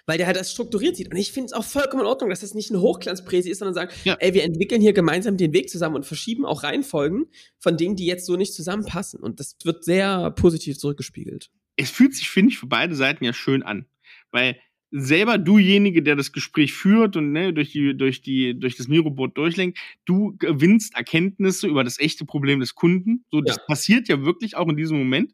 weil 0.05 0.17
der 0.17 0.27
halt 0.27 0.37
das 0.37 0.51
strukturiert 0.51 0.95
sieht. 0.95 1.11
Und 1.11 1.17
ich 1.17 1.31
finde 1.31 1.47
es 1.47 1.53
auch 1.53 1.63
vollkommen 1.63 2.01
in 2.01 2.07
Ordnung, 2.07 2.29
dass 2.29 2.41
das 2.41 2.53
nicht 2.53 2.71
ein 2.71 2.79
Hochglanzpräsi 2.79 3.49
ist, 3.49 3.59
sondern 3.59 3.73
sagen, 3.73 3.91
ja. 4.03 4.15
ey, 4.19 4.33
wir 4.33 4.43
entwickeln 4.43 4.81
hier 4.81 4.93
gemeinsam 4.93 5.37
den 5.37 5.53
Weg 5.53 5.69
zusammen 5.69 5.95
und 5.95 6.05
verschieben 6.05 6.45
auch 6.45 6.63
Reihenfolgen 6.63 7.27
von 7.57 7.77
Dingen, 7.77 7.95
die 7.95 8.05
jetzt 8.05 8.25
so 8.25 8.35
nicht 8.35 8.53
zusammenpassen. 8.53 9.19
Und 9.19 9.39
das 9.39 9.55
wird 9.63 9.83
sehr 9.83 10.31
positiv 10.31 10.77
zurückgespiegelt. 10.77 11.49
Es 11.75 11.89
fühlt 11.89 12.15
sich, 12.15 12.29
finde 12.29 12.51
ich, 12.51 12.59
für 12.59 12.67
beide 12.67 12.95
Seiten 12.95 13.23
ja 13.23 13.33
schön 13.33 13.63
an. 13.63 13.85
Weil 14.31 14.57
selber 14.91 15.37
dujenige, 15.37 16.01
der 16.01 16.15
das 16.15 16.31
Gespräch 16.31 16.73
führt 16.73 17.15
und 17.15 17.31
ne, 17.31 17.53
durch, 17.53 17.71
die, 17.71 17.95
durch, 17.95 18.21
die, 18.21 18.59
durch 18.59 18.75
das 18.75 18.87
Miroboard 18.87 19.37
durchlenkt, 19.37 19.77
du 20.05 20.35
gewinnst 20.37 20.95
Erkenntnisse 20.95 21.67
über 21.67 21.83
das 21.83 21.99
echte 21.99 22.25
Problem 22.25 22.59
des 22.59 22.75
Kunden. 22.75 23.25
So, 23.31 23.41
das 23.41 23.57
ja. 23.57 23.63
passiert 23.67 24.07
ja 24.07 24.23
wirklich 24.23 24.55
auch 24.55 24.67
in 24.67 24.77
diesem 24.77 24.97
Moment. 24.97 25.33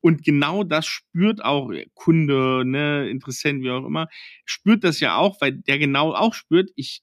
Und 0.00 0.24
genau 0.24 0.62
das 0.62 0.86
spürt 0.86 1.44
auch 1.44 1.70
Kunde, 1.94 2.62
ne, 2.64 3.08
Interessent, 3.10 3.62
wie 3.62 3.70
auch 3.70 3.84
immer, 3.84 4.08
spürt 4.44 4.84
das 4.84 5.00
ja 5.00 5.16
auch, 5.16 5.40
weil 5.40 5.52
der 5.52 5.78
genau 5.78 6.12
auch 6.14 6.32
spürt, 6.32 6.70
ich 6.76 7.02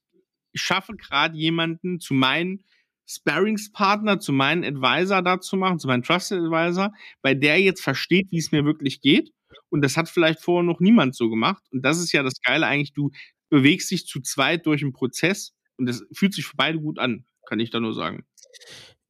schaffe 0.55 0.95
gerade 0.95 1.37
jemanden 1.37 1.99
zu 1.99 2.13
meinen 2.13 2.63
Sparringspartner, 3.05 4.19
zu 4.19 4.31
meinen 4.31 4.63
Advisor 4.63 5.21
da 5.21 5.41
zu 5.41 5.57
machen, 5.57 5.77
zu 5.77 5.87
meinem 5.87 6.03
Trusted 6.03 6.39
Advisor, 6.39 6.93
bei 7.21 7.33
der 7.33 7.59
jetzt 7.59 7.81
versteht, 7.81 8.27
wie 8.31 8.37
es 8.37 8.51
mir 8.51 8.65
wirklich 8.65 9.01
geht 9.01 9.31
und 9.73 9.81
das 9.81 9.97
hat 9.97 10.07
vielleicht 10.07 10.39
vorher 10.39 10.63
noch 10.63 10.79
niemand 10.79 11.15
so 11.15 11.31
gemacht. 11.31 11.63
Und 11.71 11.83
das 11.83 11.97
ist 11.97 12.11
ja 12.11 12.21
das 12.21 12.39
Geile 12.43 12.67
eigentlich, 12.67 12.93
du 12.93 13.09
bewegst 13.49 13.89
dich 13.89 14.05
zu 14.05 14.21
zweit 14.21 14.67
durch 14.67 14.83
einen 14.83 14.93
Prozess 14.93 15.53
und 15.77 15.87
das 15.87 16.03
fühlt 16.13 16.35
sich 16.35 16.45
für 16.45 16.55
beide 16.55 16.79
gut 16.79 16.99
an, 16.99 17.25
kann 17.47 17.59
ich 17.59 17.71
da 17.71 17.79
nur 17.79 17.95
sagen. 17.95 18.23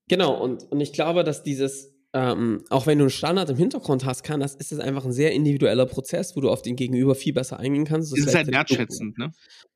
Genau, 0.08 0.42
und, 0.42 0.64
und 0.72 0.80
ich 0.80 0.94
glaube, 0.94 1.26
dass 1.26 1.44
dieses, 1.44 1.94
ähm, 2.14 2.64
auch 2.70 2.88
wenn 2.88 2.98
du 2.98 3.04
einen 3.04 3.10
Standard 3.10 3.50
im 3.50 3.58
Hintergrund 3.58 4.06
hast, 4.06 4.24
kann 4.24 4.40
das, 4.40 4.56
ist 4.56 4.72
es 4.72 4.80
einfach 4.80 5.04
ein 5.04 5.12
sehr 5.12 5.34
individueller 5.34 5.86
Prozess, 5.86 6.34
wo 6.38 6.40
du 6.40 6.50
auf 6.50 6.62
den 6.62 6.78
Gegenüber 6.78 7.14
viel 7.14 7.34
besser 7.34 7.60
eingehen 7.60 7.84
kannst. 7.84 8.14
Das 8.14 8.26
ist 8.26 8.34
halt 8.34 8.48
wertschätzend, 8.48 9.18
ne? 9.18 9.34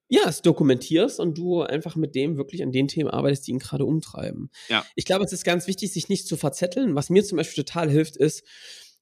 Ja, 0.07 0.21
es 0.29 0.41
dokumentierst 0.41 1.19
und 1.19 1.37
du 1.37 1.63
einfach 1.63 1.97
mit 1.97 2.15
dem 2.15 2.37
wirklich 2.37 2.63
an 2.63 2.71
den 2.71 2.87
Themen 2.87 3.09
arbeitest, 3.09 3.45
die 3.45 3.51
ihn 3.51 3.59
gerade 3.59 3.83
umtreiben. 3.83 4.51
Ja. 4.69 4.85
Ich 4.95 5.03
glaube, 5.03 5.25
es 5.25 5.33
ist 5.33 5.43
ganz 5.43 5.67
wichtig, 5.67 5.91
sich 5.91 6.07
nicht 6.07 6.29
zu 6.29 6.37
verzetteln. 6.37 6.95
Was 6.95 7.09
mir 7.09 7.25
zum 7.25 7.35
Beispiel 7.35 7.65
total 7.65 7.89
hilft, 7.89 8.15
ist, 8.15 8.45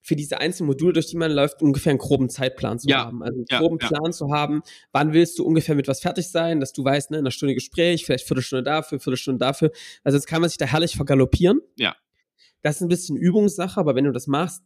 für 0.05 0.15
diese 0.15 0.39
einzelnen 0.39 0.67
Module, 0.67 0.93
durch 0.93 1.07
die 1.07 1.17
man 1.17 1.31
läuft, 1.31 1.63
ungefähr 1.63 1.89
einen 1.89 1.97
groben 1.97 2.29
Zeitplan 2.29 2.77
zu 2.77 2.87
ja. 2.87 3.05
haben. 3.05 3.23
Also 3.23 3.39
einen 3.39 3.45
ja, 3.49 3.57
groben 3.57 3.79
ja. 3.81 3.87
Plan 3.87 4.13
zu 4.13 4.29
haben, 4.29 4.61
wann 4.91 5.13
willst 5.13 5.39
du 5.39 5.43
ungefähr 5.43 5.73
mit 5.73 5.87
was 5.87 5.99
fertig 5.99 6.27
sein, 6.27 6.59
dass 6.59 6.73
du 6.73 6.85
weißt, 6.85 7.09
ne, 7.09 7.17
in 7.17 7.23
einer 7.23 7.31
Stunde 7.31 7.55
Gespräch, 7.55 8.05
vielleicht 8.05 8.27
Viertelstunde 8.27 8.61
dafür, 8.61 8.99
Viertelstunde 8.99 9.39
dafür. 9.39 9.71
Also 10.03 10.15
jetzt 10.17 10.27
kann 10.27 10.41
man 10.41 10.49
sich 10.51 10.59
da 10.59 10.67
herrlich 10.67 10.95
vergaloppieren. 10.95 11.59
Ja. 11.75 11.95
Das 12.61 12.75
ist 12.75 12.81
ein 12.81 12.87
bisschen 12.87 13.17
Übungssache, 13.17 13.79
aber 13.79 13.95
wenn 13.95 14.05
du 14.05 14.11
das 14.11 14.27
machst, 14.27 14.61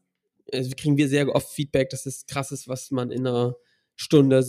also 0.52 0.72
kriegen 0.76 0.98
wir 0.98 1.08
sehr 1.08 1.34
oft 1.34 1.50
Feedback, 1.50 1.90
dass 1.90 2.06
es 2.06 2.26
krass 2.26 2.52
ist, 2.52 2.68
was 2.68 2.92
man 2.92 3.10
in 3.10 3.26
einer 3.26 3.56
Stunde 3.96 4.46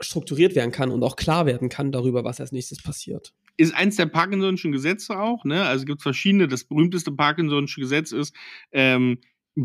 strukturiert 0.00 0.56
werden 0.56 0.72
kann 0.72 0.90
und 0.90 1.04
auch 1.04 1.14
klar 1.14 1.46
werden 1.46 1.68
kann 1.68 1.92
darüber, 1.92 2.24
was 2.24 2.40
als 2.40 2.50
nächstes 2.50 2.82
passiert 2.82 3.32
ist 3.58 3.74
eins 3.74 3.96
der 3.96 4.06
Parkinson'schen 4.06 4.70
Gesetze 4.70 5.18
auch, 5.18 5.44
ne? 5.46 5.64
Also 5.64 5.82
es 5.82 5.86
gibt 5.86 6.02
verschiedene. 6.02 6.46
Das 6.46 6.64
berühmteste 6.64 7.10
Parkinson'sche 7.10 7.80
Gesetz 7.80 8.12
ist, 8.12 8.36
ähm, 8.70 9.18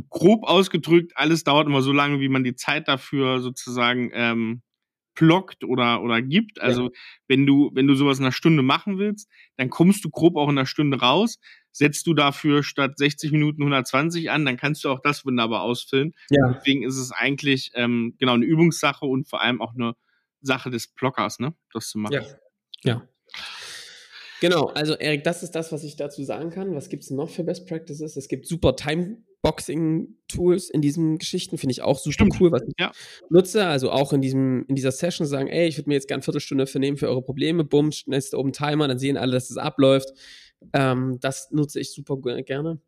grob 0.10 0.44
ausgedrückt, 0.44 1.14
alles 1.16 1.44
dauert 1.44 1.68
immer 1.68 1.82
so 1.82 1.92
lange, 1.92 2.20
wie 2.20 2.30
man 2.30 2.44
die 2.44 2.56
Zeit 2.56 2.88
dafür 2.88 3.42
sozusagen 3.42 4.12
ähm, 4.14 4.62
blockt 5.16 5.64
oder, 5.64 6.02
oder 6.02 6.22
gibt. 6.22 6.62
Also 6.62 6.86
ja. 6.86 6.90
wenn 7.28 7.46
du, 7.46 7.72
wenn 7.74 7.88
du 7.88 7.96
sowas 7.96 8.20
in 8.20 8.26
einer 8.26 8.32
Stunde 8.32 8.64
machen 8.64 8.98
willst, 8.98 9.30
dann 9.58 9.70
kommst 9.70 10.06
du 10.06 10.10
grob 10.10 10.38
auch 10.38 10.50
in 10.50 10.58
einer 10.58 10.66
Stunde 10.66 11.00
raus. 11.00 11.40
Setzt 11.72 12.08
du 12.08 12.14
dafür 12.14 12.64
statt 12.64 12.98
60 12.98 13.32
Minuten 13.32 13.62
120 13.62 14.32
an, 14.32 14.46
dann 14.46 14.58
kannst 14.58 14.84
du 14.84 14.90
auch 14.90 15.00
das 15.02 15.26
wunderbar 15.26 15.62
ausfüllen. 15.62 16.14
Ja. 16.30 16.54
Deswegen 16.54 16.84
ist 16.84 16.98
es 16.98 17.12
eigentlich 17.12 17.72
ähm, 17.76 18.16
genau 18.18 18.34
eine 18.34 18.46
Übungssache 18.46 19.06
und 19.06 19.28
vor 19.28 19.42
allem 19.42 19.62
auch 19.62 19.74
eine 19.74 19.94
Sache 20.42 20.70
des 20.70 20.88
Blockers, 20.88 21.40
ne? 21.40 21.54
Das 21.72 21.90
zu 21.90 22.00
machen. 22.00 22.14
Ja. 22.14 22.26
ja. 22.84 23.08
Genau, 24.42 24.68
also 24.68 24.96
Erik, 24.96 25.24
das 25.24 25.44
ist 25.44 25.52
das, 25.52 25.72
was 25.72 25.84
ich 25.84 25.98
dazu 25.98 26.24
sagen 26.24 26.50
kann. 26.50 26.74
Was 26.74 26.90
gibt 26.90 27.04
es 27.04 27.12
noch 27.12 27.30
für 27.30 27.44
Best 27.44 27.68
Practices? 27.68 28.18
Es 28.18 28.28
gibt 28.28 28.48
super 28.48 28.76
Time-Boxing-Tools 29.42 30.70
in 30.70 30.82
diesen 30.82 31.18
Geschichten, 31.18 31.58
finde 31.58 31.72
ich 31.72 31.82
auch 31.82 31.98
super 31.98 32.14
Stimmt. 32.14 32.38
cool, 32.40 32.52
was 32.52 32.64
ich 32.64 32.74
ja. 32.80 32.92
nutze. 33.30 33.66
Also 33.66 33.92
auch 33.92 34.14
in 34.14 34.22
diesem, 34.22 34.66
in 34.68 34.76
dieser 34.76 34.92
Session 34.92 35.28
sagen, 35.28 35.48
ey, 35.48 35.68
ich 35.68 35.78
würde 35.78 35.90
mir 35.90 35.96
jetzt 35.96 36.08
gerne 36.08 36.20
eine 36.20 36.24
Viertelstunde 36.24 36.68
vernehmen 36.68 36.98
für 36.98 37.08
eure 37.08 37.22
Probleme, 37.22 37.64
bumm, 37.64 37.92
schnellst 37.92 38.34
oben 38.36 38.54
Timer, 38.54 38.88
dann 38.88 39.00
sehen 39.00 39.18
alle, 39.18 39.34
dass 39.34 39.50
es 39.50 39.58
abläuft. 39.58 40.10
Ähm, 40.74 41.18
das 41.20 41.50
nutze 41.52 41.80
ich 41.80 41.92
super 41.92 42.18
gerne. 42.18 42.80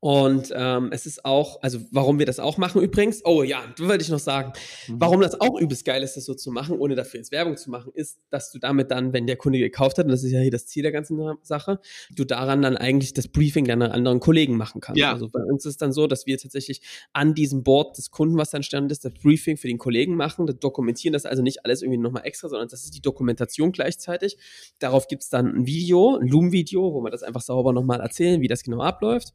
Und 0.00 0.50
ähm, 0.56 0.88
es 0.92 1.04
ist 1.04 1.26
auch, 1.26 1.60
also 1.60 1.78
warum 1.90 2.18
wir 2.18 2.24
das 2.24 2.40
auch 2.40 2.56
machen 2.56 2.80
übrigens, 2.80 3.20
oh 3.26 3.42
ja, 3.42 3.62
du 3.76 3.86
wollte 3.86 4.02
ich 4.02 4.08
noch 4.08 4.18
sagen, 4.18 4.52
mhm. 4.88 4.96
warum 4.98 5.20
das 5.20 5.38
auch 5.38 5.60
übelst 5.60 5.84
geil 5.84 6.02
ist, 6.02 6.16
das 6.16 6.24
so 6.24 6.32
zu 6.32 6.50
machen, 6.50 6.78
ohne 6.78 6.94
dafür 6.94 7.20
jetzt 7.20 7.32
Werbung 7.32 7.58
zu 7.58 7.70
machen, 7.70 7.92
ist, 7.94 8.18
dass 8.30 8.50
du 8.50 8.58
damit 8.58 8.90
dann, 8.90 9.12
wenn 9.12 9.26
der 9.26 9.36
Kunde 9.36 9.58
gekauft 9.58 9.98
hat, 9.98 10.06
und 10.06 10.10
das 10.10 10.24
ist 10.24 10.32
ja 10.32 10.40
hier 10.40 10.50
das 10.50 10.66
Ziel 10.66 10.82
der 10.82 10.92
ganzen 10.92 11.20
Sache, 11.42 11.80
du 12.16 12.24
daran 12.24 12.62
dann 12.62 12.78
eigentlich 12.78 13.12
das 13.12 13.28
Briefing 13.28 13.66
deiner 13.66 13.92
anderen 13.92 14.20
Kollegen 14.20 14.56
machen 14.56 14.80
kannst. 14.80 14.98
Ja. 14.98 15.12
Also 15.12 15.28
bei 15.28 15.42
uns 15.42 15.66
ist 15.66 15.82
dann 15.82 15.92
so, 15.92 16.06
dass 16.06 16.24
wir 16.24 16.38
tatsächlich 16.38 16.80
an 17.12 17.34
diesem 17.34 17.62
Board 17.62 17.98
des 17.98 18.10
Kunden, 18.10 18.38
was 18.38 18.48
dann 18.48 18.62
stand 18.62 18.90
ist, 18.90 19.04
das 19.04 19.12
Briefing 19.12 19.58
für 19.58 19.68
den 19.68 19.76
Kollegen 19.78 20.16
machen, 20.16 20.46
das 20.46 20.58
dokumentieren 20.58 21.12
das 21.12 21.26
also 21.26 21.42
nicht 21.42 21.66
alles 21.66 21.82
irgendwie 21.82 21.98
nochmal 21.98 22.24
extra, 22.24 22.48
sondern 22.48 22.68
das 22.68 22.84
ist 22.84 22.94
die 22.94 23.02
Dokumentation 23.02 23.70
gleichzeitig. 23.72 24.38
Darauf 24.78 25.08
gibt's 25.08 25.28
dann 25.28 25.54
ein 25.54 25.66
Video, 25.66 26.16
ein 26.16 26.26
Loom-Video, 26.26 26.94
wo 26.94 27.02
wir 27.02 27.10
das 27.10 27.22
einfach 27.22 27.42
sauber 27.42 27.74
nochmal 27.74 28.00
erzählen, 28.00 28.40
wie 28.40 28.48
das 28.48 28.62
genau 28.62 28.80
abläuft. 28.80 29.34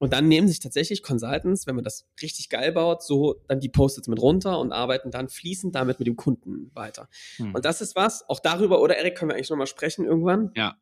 Und 0.00 0.14
dann 0.14 0.28
nehmen 0.28 0.48
sich 0.48 0.60
tatsächlich 0.60 1.02
Consultants, 1.02 1.66
wenn 1.66 1.74
man 1.74 1.84
das 1.84 2.08
richtig 2.22 2.48
geil 2.48 2.72
baut, 2.72 3.02
so 3.02 3.42
dann 3.48 3.60
die 3.60 3.68
Post-its 3.68 4.08
mit 4.08 4.18
runter 4.18 4.58
und 4.58 4.72
arbeiten 4.72 5.10
dann 5.10 5.28
fließend 5.28 5.74
damit 5.74 5.98
mit 5.98 6.08
dem 6.08 6.16
Kunden 6.16 6.70
weiter. 6.74 7.08
Hm. 7.36 7.54
Und 7.54 7.66
das 7.66 7.82
ist 7.82 7.94
was, 7.96 8.26
auch 8.26 8.40
darüber, 8.40 8.80
oder 8.80 8.96
Erik, 8.96 9.14
können 9.14 9.30
wir 9.30 9.34
eigentlich 9.34 9.50
nochmal 9.50 9.66
sprechen 9.66 10.06
irgendwann? 10.06 10.52
Ja. 10.56 10.76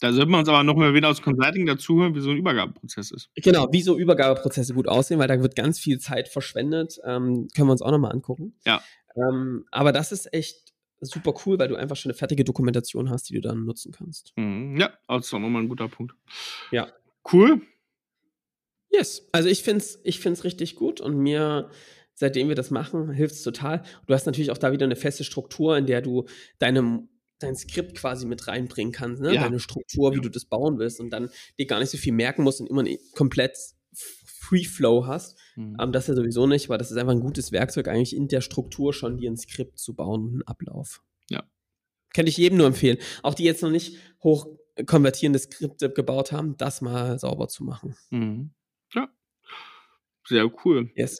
Da 0.00 0.12
sollten 0.12 0.30
wir 0.30 0.38
uns 0.38 0.48
aber 0.48 0.62
nochmal 0.62 0.92
wieder 0.94 1.08
aus 1.08 1.22
Consulting 1.22 1.66
dazuhören, 1.66 2.14
wie 2.14 2.20
so 2.20 2.30
ein 2.30 2.36
Übergabeprozess 2.36 3.10
ist. 3.10 3.30
Genau, 3.34 3.72
wie 3.72 3.82
so 3.82 3.98
Übergabeprozesse 3.98 4.74
gut 4.74 4.86
aussehen, 4.86 5.18
weil 5.18 5.28
da 5.28 5.40
wird 5.40 5.56
ganz 5.56 5.80
viel 5.80 5.98
Zeit 5.98 6.28
verschwendet. 6.28 7.00
Ähm, 7.04 7.48
können 7.56 7.68
wir 7.68 7.72
uns 7.72 7.82
auch 7.82 7.90
nochmal 7.90 8.12
angucken. 8.12 8.54
Ja. 8.64 8.82
Ähm, 9.16 9.64
aber 9.72 9.92
das 9.92 10.12
ist 10.12 10.32
echt 10.32 10.74
super 11.00 11.34
cool, 11.46 11.58
weil 11.58 11.68
du 11.68 11.76
einfach 11.76 11.96
schon 11.96 12.10
eine 12.10 12.18
fertige 12.18 12.44
Dokumentation 12.44 13.10
hast, 13.10 13.30
die 13.30 13.34
du 13.34 13.40
dann 13.40 13.64
nutzen 13.64 13.92
kannst. 13.92 14.34
Mhm. 14.36 14.76
Ja, 14.78 14.92
das 15.08 15.26
ist 15.26 15.34
auch 15.34 15.38
nochmal 15.38 15.62
ein 15.62 15.68
guter 15.68 15.88
Punkt. 15.88 16.14
Ja. 16.70 16.88
Cool. 17.32 17.62
Yes, 18.98 19.28
also 19.32 19.48
ich 19.48 19.62
finde 19.62 19.84
es 19.84 20.00
ich 20.02 20.18
find's 20.20 20.44
richtig 20.44 20.74
gut 20.74 21.00
und 21.00 21.16
mir, 21.16 21.70
seitdem 22.14 22.48
wir 22.48 22.56
das 22.56 22.70
machen, 22.70 23.12
hilft 23.12 23.36
es 23.36 23.42
total. 23.42 23.82
Du 24.06 24.14
hast 24.14 24.26
natürlich 24.26 24.50
auch 24.50 24.58
da 24.58 24.72
wieder 24.72 24.84
eine 24.84 24.96
feste 24.96 25.24
Struktur, 25.24 25.76
in 25.76 25.86
der 25.86 26.02
du 26.02 26.26
deine, 26.58 27.06
dein 27.38 27.54
Skript 27.54 27.94
quasi 27.96 28.26
mit 28.26 28.48
reinbringen 28.48 28.92
kannst, 28.92 29.22
ne? 29.22 29.34
Ja. 29.34 29.44
deine 29.44 29.60
Struktur, 29.60 30.14
wie 30.14 30.20
du 30.20 30.28
das 30.28 30.44
bauen 30.44 30.78
willst 30.78 30.98
und 30.98 31.10
dann 31.10 31.30
dir 31.58 31.66
gar 31.66 31.78
nicht 31.78 31.90
so 31.90 31.98
viel 31.98 32.12
merken 32.12 32.42
musst 32.42 32.60
und 32.60 32.68
immer 32.68 32.84
komplett 33.14 33.56
Free 33.92 34.64
Flow 34.64 35.06
hast. 35.06 35.38
Mhm. 35.56 35.74
Um, 35.74 35.80
ähm, 35.80 35.92
das 35.92 36.06
ja 36.08 36.14
sowieso 36.14 36.46
nicht, 36.46 36.66
aber 36.68 36.78
das 36.78 36.90
ist 36.90 36.96
einfach 36.96 37.12
ein 37.12 37.20
gutes 37.20 37.52
Werkzeug, 37.52 37.86
eigentlich 37.86 38.16
in 38.16 38.28
der 38.28 38.40
Struktur 38.40 38.92
schon 38.92 39.18
dir 39.18 39.30
ein 39.30 39.36
Skript 39.36 39.78
zu 39.78 39.94
bauen 39.94 40.24
und 40.24 40.32
einen 40.32 40.42
Ablauf. 40.42 41.02
Ja. 41.30 41.44
Kann 42.14 42.26
ich 42.26 42.36
jedem 42.36 42.58
nur 42.58 42.66
empfehlen. 42.66 42.98
Auch 43.22 43.34
die 43.34 43.44
jetzt 43.44 43.62
noch 43.62 43.70
nicht 43.70 43.96
hoch 44.22 44.48
konvertierende 44.86 45.38
Skripte 45.38 45.90
gebaut 45.90 46.32
haben, 46.32 46.56
das 46.56 46.80
mal 46.80 47.18
sauber 47.18 47.48
zu 47.48 47.64
machen. 47.64 47.96
Mhm. 48.10 48.50
Sehr 50.28 50.50
cool. 50.64 50.90
Yes. 50.94 51.18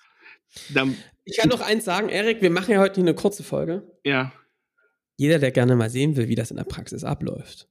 Dann, 0.74 0.96
ich 1.24 1.36
kann 1.36 1.48
noch 1.48 1.60
eins 1.60 1.84
sagen, 1.84 2.08
Erik, 2.08 2.42
wir 2.42 2.50
machen 2.50 2.72
ja 2.72 2.80
heute 2.80 3.00
eine 3.00 3.14
kurze 3.14 3.42
Folge. 3.42 3.90
Ja. 4.04 4.32
Jeder, 5.16 5.38
der 5.38 5.50
gerne 5.50 5.76
mal 5.76 5.90
sehen 5.90 6.16
will, 6.16 6.28
wie 6.28 6.34
das 6.34 6.50
in 6.50 6.56
der 6.56 6.64
Praxis 6.64 7.04
abläuft. 7.04 7.68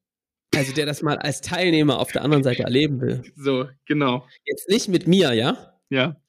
Also 0.55 0.73
der 0.73 0.85
das 0.85 1.01
mal 1.01 1.17
als 1.17 1.41
Teilnehmer 1.41 1.99
auf 1.99 2.11
der 2.11 2.23
anderen 2.23 2.43
Seite 2.43 2.63
erleben 2.63 2.99
will. 3.01 3.23
So, 3.35 3.67
genau. 3.85 4.25
Jetzt 4.45 4.69
nicht 4.69 4.87
mit 4.87 5.07
mir, 5.07 5.33
ja? 5.33 5.73
Ja. 5.89 6.19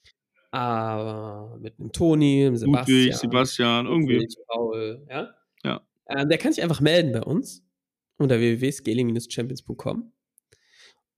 Aber 0.51 1.59
mit 1.61 1.79
einem 1.79 1.93
Toni, 1.93 2.47
einem 2.47 2.57
Sebastian. 2.57 2.99
Ludwig, 2.99 3.17
Sebastian, 3.17 3.87
irgendwie. 3.87 4.29
Paul, 4.47 5.07
ja? 5.09 5.35
Ja. 5.65 5.81
Ähm, 6.09 6.29
der 6.29 6.39
kann 6.39 6.53
sich 6.53 6.63
einfach 6.63 6.81
melden 6.81 7.13
bei 7.13 7.23
uns 7.23 7.65
unter 8.19 8.39
www.scaling-champions.com. 8.39 10.13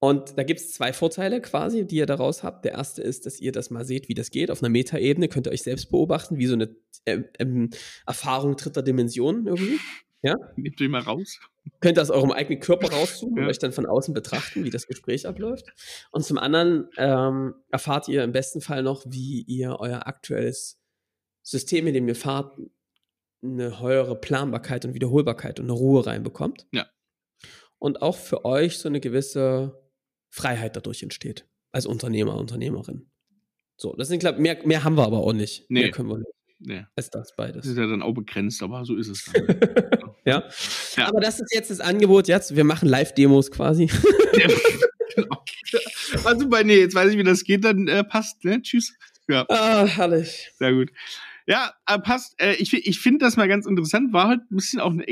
Und 0.02 0.38
da 0.38 0.44
gibt 0.44 0.60
es 0.60 0.72
zwei 0.72 0.94
Vorteile 0.94 1.42
quasi, 1.42 1.86
die 1.86 1.96
ihr 1.96 2.06
daraus 2.06 2.42
habt. 2.42 2.64
Der 2.64 2.72
erste 2.72 3.02
ist, 3.02 3.26
dass 3.26 3.38
ihr 3.38 3.52
das 3.52 3.68
mal 3.68 3.84
seht, 3.84 4.08
wie 4.08 4.14
das 4.14 4.30
geht. 4.30 4.50
Auf 4.50 4.62
einer 4.62 4.70
Metaebene 4.70 5.28
könnt 5.28 5.46
ihr 5.46 5.52
euch 5.52 5.62
selbst 5.62 5.90
beobachten, 5.90 6.38
wie 6.38 6.46
so 6.46 6.54
eine 6.54 6.74
äh, 7.04 7.20
äh, 7.38 7.68
Erfahrung 8.06 8.56
dritter 8.56 8.82
Dimension 8.82 9.46
irgendwie. 9.46 9.78
Ja? 10.22 10.36
Nehmt 10.54 10.78
ihr 10.78 10.90
mal 10.90 11.00
raus. 11.00 11.40
Könnt 11.80 11.96
ihr 11.96 12.02
aus 12.02 12.10
eurem 12.10 12.30
eigenen 12.30 12.60
Körper 12.60 12.90
rauszoomen 12.92 13.38
ja. 13.38 13.42
und 13.44 13.48
euch 13.48 13.58
dann 13.58 13.72
von 13.72 13.86
außen 13.86 14.12
betrachten, 14.12 14.64
wie 14.64 14.68
das 14.68 14.86
Gespräch 14.86 15.26
abläuft. 15.26 15.64
Und 16.10 16.26
zum 16.26 16.36
anderen 16.36 16.90
ähm, 16.98 17.54
erfahrt 17.70 18.06
ihr 18.06 18.22
im 18.22 18.32
besten 18.32 18.60
Fall 18.60 18.82
noch, 18.82 19.06
wie 19.08 19.40
ihr 19.40 19.78
euer 19.80 20.06
aktuelles 20.06 20.78
System, 21.40 21.86
in 21.86 21.94
dem 21.94 22.06
ihr 22.06 22.16
fahrt, 22.16 22.54
eine 23.42 23.80
höhere 23.80 24.14
Planbarkeit 24.20 24.84
und 24.84 24.92
Wiederholbarkeit 24.92 25.58
und 25.58 25.70
eine 25.70 25.72
Ruhe 25.72 26.06
reinbekommt. 26.06 26.66
Ja. 26.70 26.86
Und 27.78 28.02
auch 28.02 28.16
für 28.16 28.44
euch 28.44 28.76
so 28.76 28.90
eine 28.90 29.00
gewisse 29.00 29.80
Freiheit 30.30 30.76
dadurch 30.76 31.02
entsteht. 31.02 31.46
Als 31.72 31.86
Unternehmer, 31.86 32.36
Unternehmerin. 32.36 33.10
So, 33.76 33.94
das 33.96 34.08
sind, 34.08 34.20
glaube 34.20 34.40
mehr, 34.40 34.58
mehr 34.66 34.84
haben 34.84 34.96
wir 34.96 35.04
aber 35.04 35.18
auch 35.18 35.32
nicht. 35.32 35.66
Nee. 35.68 35.82
Mehr 35.82 35.90
können 35.90 36.08
wir 36.08 36.18
nicht. 36.18 36.30
Nee. 36.58 36.84
Ist 36.96 37.14
das 37.14 37.34
beides. 37.34 37.62
Das 37.62 37.66
ist 37.66 37.78
ja 37.78 37.86
dann 37.86 38.02
auch 38.02 38.12
begrenzt, 38.12 38.62
aber 38.62 38.84
so 38.84 38.96
ist 38.96 39.08
es 39.08 39.24
dann. 39.24 39.46
ja. 40.26 40.44
ja. 40.96 41.08
Aber 41.08 41.20
das 41.20 41.40
ist 41.40 41.54
jetzt 41.54 41.70
das 41.70 41.80
Angebot. 41.80 42.28
Jetzt, 42.28 42.54
wir 42.54 42.64
machen 42.64 42.88
Live-Demos 42.88 43.50
quasi. 43.50 43.86
genau. 45.14 45.42
Also 46.24 46.48
bei, 46.48 46.62
nee, 46.62 46.80
jetzt 46.80 46.94
weiß 46.94 47.12
ich, 47.12 47.18
wie 47.18 47.22
das 47.22 47.44
geht, 47.44 47.64
dann 47.64 47.88
äh, 47.88 48.04
passt, 48.04 48.44
ne? 48.44 48.60
Tschüss. 48.60 48.92
Ja. 49.28 49.46
Ah, 49.48 49.86
herrlich. 49.86 50.50
Sehr 50.58 50.74
gut. 50.74 50.90
Ja, 51.46 51.72
äh, 51.86 51.98
passt. 51.98 52.34
Äh, 52.40 52.54
ich 52.56 52.74
ich 52.74 53.00
finde 53.00 53.24
das 53.24 53.36
mal 53.36 53.48
ganz 53.48 53.64
interessant. 53.64 54.12
War 54.12 54.28
halt 54.28 54.40
ein 54.50 54.56
bisschen 54.56 54.80
auch 54.80 54.92
eine 54.92 55.08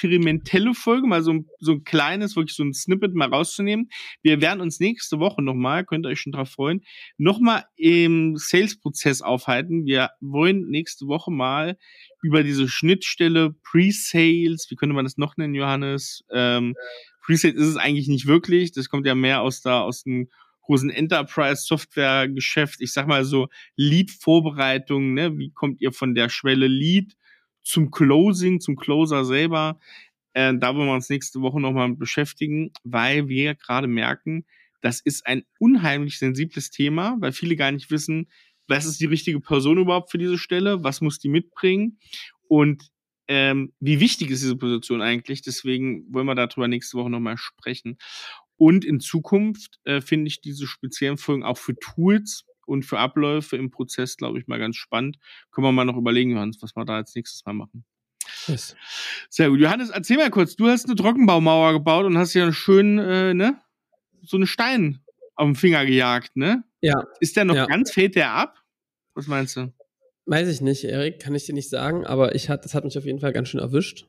experimentelle 0.00 0.74
Folge, 0.74 1.06
mal 1.06 1.22
so, 1.22 1.44
so 1.58 1.72
ein 1.72 1.84
kleines, 1.84 2.34
wirklich 2.34 2.56
so 2.56 2.62
ein 2.62 2.72
Snippet 2.72 3.14
mal 3.14 3.28
rauszunehmen. 3.28 3.90
Wir 4.22 4.40
werden 4.40 4.60
uns 4.60 4.80
nächste 4.80 5.18
Woche 5.18 5.42
nochmal, 5.42 5.84
könnt 5.84 6.06
ihr 6.06 6.10
euch 6.10 6.20
schon 6.20 6.32
drauf 6.32 6.50
freuen, 6.50 6.82
nochmal 7.18 7.64
im 7.76 8.36
Sales-Prozess 8.36 9.20
aufhalten. 9.20 9.84
Wir 9.84 10.10
wollen 10.20 10.68
nächste 10.68 11.06
Woche 11.06 11.30
mal 11.30 11.76
über 12.22 12.42
diese 12.42 12.68
Schnittstelle 12.68 13.54
Pre-Sales, 13.62 14.68
wie 14.70 14.76
könnte 14.76 14.94
man 14.94 15.04
das 15.04 15.18
noch 15.18 15.36
nennen, 15.36 15.54
Johannes? 15.54 16.24
Ähm, 16.32 16.74
Pre-Sales 17.22 17.56
ist 17.56 17.66
es 17.66 17.76
eigentlich 17.76 18.08
nicht 18.08 18.26
wirklich. 18.26 18.72
Das 18.72 18.88
kommt 18.88 19.06
ja 19.06 19.14
mehr 19.14 19.42
aus 19.42 19.60
da, 19.60 19.82
aus 19.82 20.04
dem 20.04 20.30
großen 20.62 20.88
Enterprise-Software-Geschäft. 20.90 22.80
Ich 22.80 22.92
sag 22.92 23.06
mal 23.06 23.24
so 23.24 23.48
Lead-Vorbereitung, 23.76 25.12
ne? 25.12 25.36
Wie 25.36 25.50
kommt 25.50 25.80
ihr 25.80 25.92
von 25.92 26.14
der 26.14 26.28
Schwelle 26.30 26.68
Lead 26.68 27.16
zum 27.62 27.90
Closing, 27.90 28.60
zum 28.60 28.76
Closer 28.76 29.24
selber? 29.24 29.78
Äh, 30.32 30.54
da 30.58 30.74
wollen 30.74 30.88
wir 30.88 30.94
uns 30.94 31.10
nächste 31.10 31.40
Woche 31.40 31.60
nochmal 31.60 31.94
beschäftigen, 31.94 32.72
weil 32.84 33.28
wir 33.28 33.54
gerade 33.54 33.86
merken, 33.86 34.46
das 34.80 35.00
ist 35.00 35.26
ein 35.26 35.44
unheimlich 35.58 36.18
sensibles 36.18 36.70
Thema, 36.70 37.16
weil 37.20 37.32
viele 37.32 37.56
gar 37.56 37.72
nicht 37.72 37.90
wissen, 37.90 38.30
was 38.66 38.86
ist 38.86 39.00
die 39.00 39.06
richtige 39.06 39.40
Person 39.40 39.78
überhaupt 39.78 40.10
für 40.10 40.18
diese 40.18 40.38
Stelle, 40.38 40.84
was 40.84 41.00
muss 41.00 41.18
die 41.18 41.28
mitbringen 41.28 41.98
und 42.48 42.90
ähm, 43.26 43.72
wie 43.78 44.00
wichtig 44.00 44.30
ist 44.30 44.42
diese 44.42 44.56
Position 44.56 45.02
eigentlich. 45.02 45.42
Deswegen 45.42 46.12
wollen 46.12 46.26
wir 46.26 46.34
darüber 46.34 46.68
nächste 46.68 46.96
Woche 46.98 47.10
nochmal 47.10 47.36
sprechen. 47.36 47.98
Und 48.56 48.84
in 48.84 49.00
Zukunft 49.00 49.78
äh, 49.84 50.00
finde 50.00 50.28
ich 50.28 50.40
diese 50.40 50.66
speziellen 50.66 51.16
Folgen 51.16 51.44
auch 51.44 51.56
für 51.56 51.76
Tools 51.76 52.44
und 52.70 52.84
für 52.84 52.98
Abläufe 52.98 53.56
im 53.56 53.70
Prozess, 53.70 54.16
glaube 54.16 54.38
ich, 54.38 54.46
mal 54.46 54.58
ganz 54.58 54.76
spannend. 54.76 55.18
Können 55.50 55.66
wir 55.66 55.72
mal 55.72 55.84
noch 55.84 55.96
überlegen, 55.96 56.30
Johannes, 56.30 56.62
was 56.62 56.76
wir 56.76 56.84
da 56.84 56.96
als 56.96 57.14
nächstes 57.14 57.44
mal 57.44 57.52
machen. 57.52 57.84
Yes. 58.46 58.76
Sehr 59.28 59.50
gut. 59.50 59.58
Johannes, 59.58 59.90
erzähl 59.90 60.16
mal 60.16 60.30
kurz. 60.30 60.56
Du 60.56 60.68
hast 60.68 60.86
eine 60.86 60.94
Trockenbaumauer 60.94 61.72
gebaut 61.72 62.06
und 62.06 62.16
hast 62.16 62.34
ja 62.34 62.44
einen 62.44 62.52
schönen, 62.52 62.98
äh, 62.98 63.34
ne, 63.34 63.60
so 64.22 64.36
einen 64.36 64.46
Stein 64.46 65.00
auf 65.34 65.46
den 65.46 65.56
Finger 65.56 65.84
gejagt, 65.84 66.36
ne? 66.36 66.62
Ja. 66.80 67.04
Ist 67.18 67.36
der 67.36 67.44
noch 67.44 67.56
ja. 67.56 67.66
ganz, 67.66 67.90
fällt 67.90 68.14
der 68.14 68.30
ab? 68.30 68.62
Was 69.14 69.26
meinst 69.26 69.56
du? 69.56 69.72
Weiß 70.26 70.48
ich 70.48 70.60
nicht, 70.60 70.84
Erik, 70.84 71.18
kann 71.18 71.34
ich 71.34 71.46
dir 71.46 71.54
nicht 71.54 71.70
sagen, 71.70 72.06
aber 72.06 72.34
ich 72.34 72.48
hat, 72.48 72.64
das 72.64 72.74
hat 72.74 72.84
mich 72.84 72.96
auf 72.96 73.04
jeden 73.04 73.18
Fall 73.18 73.32
ganz 73.32 73.48
schön 73.48 73.60
erwischt. 73.60 74.06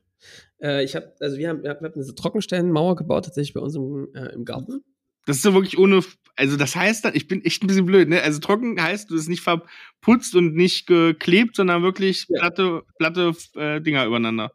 Äh, 0.62 0.84
ich 0.84 0.94
habe, 0.94 1.12
also 1.20 1.36
wir 1.36 1.48
haben, 1.48 1.62
wir 1.62 1.70
haben 1.70 1.84
eine 1.84 2.14
Trockenstellenmauer 2.14 2.96
gebaut, 2.96 3.24
tatsächlich 3.24 3.54
bei 3.54 3.60
uns 3.60 3.74
im, 3.74 4.08
äh, 4.14 4.28
im 4.32 4.44
Garten. 4.44 4.84
Das 5.26 5.36
ist 5.36 5.42
so 5.42 5.54
wirklich 5.54 5.78
ohne, 5.78 6.02
also 6.36 6.56
das 6.56 6.74
heißt 6.74 7.04
dann, 7.04 7.14
ich 7.14 7.28
bin 7.28 7.44
echt 7.44 7.62
ein 7.62 7.66
bisschen 7.66 7.86
blöd, 7.86 8.08
ne? 8.08 8.22
Also 8.22 8.40
trocken 8.40 8.80
heißt, 8.80 9.10
du 9.10 9.14
bist 9.14 9.28
nicht 9.28 9.42
verputzt 9.42 10.34
und 10.34 10.54
nicht 10.54 10.86
geklebt, 10.86 11.56
sondern 11.56 11.82
wirklich 11.82 12.26
ja. 12.28 12.40
platte, 12.40 12.82
platte 12.98 13.32
äh, 13.54 13.80
Dinger 13.80 14.06
übereinander. 14.06 14.52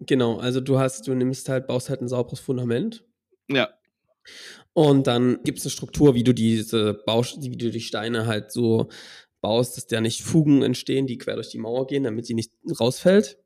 Genau, 0.00 0.38
also 0.38 0.60
du 0.60 0.78
hast, 0.78 1.06
du 1.06 1.14
nimmst 1.14 1.48
halt, 1.48 1.66
baust 1.66 1.88
halt 1.88 2.02
ein 2.02 2.08
sauberes 2.08 2.40
Fundament. 2.40 3.04
Ja. 3.48 3.70
Und 4.72 5.06
dann 5.06 5.42
gibt 5.44 5.58
es 5.58 5.64
eine 5.64 5.70
Struktur, 5.70 6.14
wie 6.14 6.24
du 6.24 6.34
diese 6.34 6.94
Baus 7.06 7.38
wie 7.40 7.56
du 7.56 7.70
die 7.70 7.80
Steine 7.80 8.26
halt 8.26 8.52
so 8.52 8.88
baust, 9.40 9.76
dass 9.76 9.86
da 9.86 10.00
nicht 10.00 10.22
Fugen 10.22 10.62
entstehen, 10.62 11.06
die 11.06 11.18
quer 11.18 11.36
durch 11.36 11.50
die 11.50 11.58
Mauer 11.58 11.86
gehen, 11.86 12.04
damit 12.04 12.26
sie 12.26 12.34
nicht 12.34 12.52
rausfällt, 12.78 13.38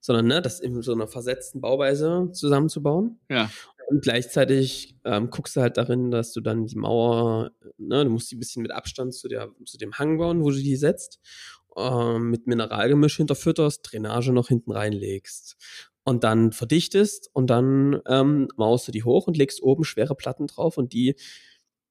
sondern 0.00 0.26
ne, 0.26 0.42
das 0.42 0.60
in 0.60 0.82
so 0.82 0.92
einer 0.92 1.06
versetzten 1.06 1.60
Bauweise 1.60 2.30
zusammenzubauen. 2.32 3.20
Ja. 3.30 3.50
Und 3.88 4.02
gleichzeitig 4.02 4.98
ähm, 5.04 5.30
guckst 5.30 5.56
du 5.56 5.60
halt 5.60 5.76
darin, 5.76 6.10
dass 6.10 6.32
du 6.32 6.40
dann 6.40 6.66
die 6.66 6.76
Mauer, 6.76 7.52
ne, 7.78 8.04
du 8.04 8.10
musst 8.10 8.30
die 8.30 8.36
ein 8.36 8.40
bisschen 8.40 8.62
mit 8.62 8.72
Abstand 8.72 9.14
zu, 9.14 9.28
der, 9.28 9.50
zu 9.64 9.78
dem 9.78 9.94
Hang 9.94 10.18
bauen, 10.18 10.42
wo 10.42 10.50
du 10.50 10.56
die 10.56 10.76
setzt, 10.76 11.20
äh, 11.76 12.18
mit 12.18 12.46
Mineralgemisch 12.46 13.16
hinterfütterst, 13.16 13.80
Drainage 13.82 14.32
noch 14.32 14.48
hinten 14.48 14.72
reinlegst 14.72 15.56
und 16.04 16.24
dann 16.24 16.52
verdichtest 16.52 17.30
und 17.32 17.48
dann 17.48 18.00
ähm, 18.08 18.48
maust 18.56 18.88
du 18.88 18.92
die 18.92 19.04
hoch 19.04 19.26
und 19.26 19.36
legst 19.36 19.62
oben 19.62 19.84
schwere 19.84 20.14
Platten 20.14 20.46
drauf 20.48 20.78
und 20.78 20.92
die 20.92 21.14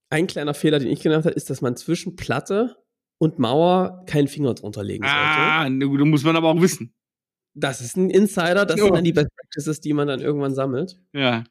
ein 0.10 0.28
kleiner 0.28 0.54
Fehler, 0.54 0.80
den 0.80 0.90
ich 0.90 1.02
gemacht 1.02 1.26
habe, 1.26 1.36
ist, 1.36 1.50
dass 1.50 1.62
man 1.62 1.76
zwischen 1.76 2.16
Platte 2.16 2.78
und 3.18 3.40
Mauer 3.40 4.04
keinen 4.06 4.28
Finger 4.28 4.54
drunter 4.54 4.84
legen 4.84 5.04
sollte. 5.04 5.18
Ah, 5.18 5.70
du 5.70 6.06
muss 6.06 6.24
man 6.24 6.36
aber 6.36 6.50
auch 6.50 6.62
wissen. 6.62 6.94
Das 7.54 7.80
ist 7.80 7.96
ein 7.96 8.10
Insider, 8.10 8.66
das 8.66 8.78
jo. 8.78 8.86
sind 8.86 8.96
dann 8.96 9.04
die 9.04 9.14
Best 9.14 9.30
Practices, 9.36 9.80
die 9.80 9.94
man 9.94 10.08
dann 10.08 10.20
irgendwann 10.20 10.54
sammelt. 10.54 11.00
Ja. 11.14 11.46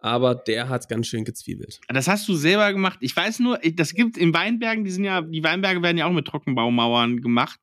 Aber 0.00 0.34
der 0.36 0.68
hat 0.68 0.88
ganz 0.88 1.08
schön 1.08 1.24
gezwiebelt. 1.24 1.80
Das 1.88 2.06
hast 2.06 2.28
du 2.28 2.34
selber 2.34 2.72
gemacht. 2.72 2.98
Ich 3.00 3.16
weiß 3.16 3.40
nur, 3.40 3.58
das 3.58 3.94
gibt 3.94 4.16
in 4.16 4.32
Weinbergen, 4.32 4.84
die 4.84 4.90
sind 4.90 5.04
ja, 5.04 5.22
die 5.22 5.42
Weinberge 5.42 5.82
werden 5.82 5.98
ja 5.98 6.06
auch 6.06 6.12
mit 6.12 6.26
Trockenbaumauern 6.26 7.20
gemacht. 7.20 7.58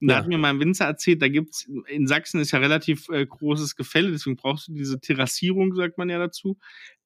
Und 0.00 0.08
da 0.08 0.14
ja. 0.14 0.20
hat 0.20 0.28
mir 0.28 0.38
mein 0.38 0.60
Winzer 0.60 0.84
erzählt, 0.84 1.22
da 1.22 1.28
gibt's 1.28 1.66
in 1.88 2.06
Sachsen 2.06 2.40
ist 2.40 2.50
ja 2.50 2.58
relativ 2.58 3.08
äh, 3.08 3.24
großes 3.24 3.76
Gefälle, 3.76 4.10
deswegen 4.10 4.36
brauchst 4.36 4.68
du 4.68 4.74
diese 4.74 5.00
Terrassierung, 5.00 5.74
sagt 5.74 5.96
man 5.96 6.10
ja 6.10 6.18
dazu. 6.18 6.58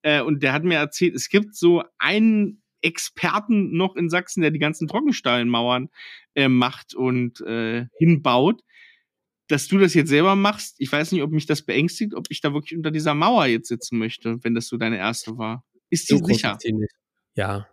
Äh, 0.03 0.23
und 0.23 0.43
der 0.43 0.53
hat 0.53 0.65
mir 0.65 0.79
erzählt, 0.79 1.15
es 1.15 1.29
gibt 1.29 1.55
so 1.55 1.85
einen 1.99 2.63
Experten 2.83 3.77
noch 3.77 3.95
in 3.95 4.09
Sachsen, 4.09 4.41
der 4.41 4.51
die 4.51 4.59
ganzen 4.59 4.89
Trockensteinmauern 4.89 5.91
äh, 6.35 6.49
macht 6.49 6.95
und 6.95 7.41
äh, 7.43 7.87
hinbaut. 7.99 8.63
Dass 9.51 9.67
du 9.67 9.79
das 9.79 9.95
jetzt 9.95 10.09
selber 10.09 10.37
machst, 10.37 10.77
ich 10.79 10.91
weiß 10.93 11.11
nicht, 11.13 11.23
ob 11.23 11.33
mich 11.33 11.47
das 11.47 11.63
beängstigt, 11.63 12.15
ob 12.15 12.27
ich 12.31 12.41
da 12.41 12.55
wirklich 12.55 12.77
unter 12.77 12.91
dieser 12.91 13.15
Mauer 13.15 13.47
jetzt 13.47 13.69
sitzen 13.69 13.99
möchte, 13.99 14.43
wenn 14.45 14.55
das 14.55 14.69
so 14.69 14.77
deine 14.77 14.97
erste 14.97 15.39
war. 15.39 15.65
Ist 15.89 16.09
die 16.09 16.19
so 16.19 16.25
sicher? 16.25 16.57
Ja. 17.35 17.69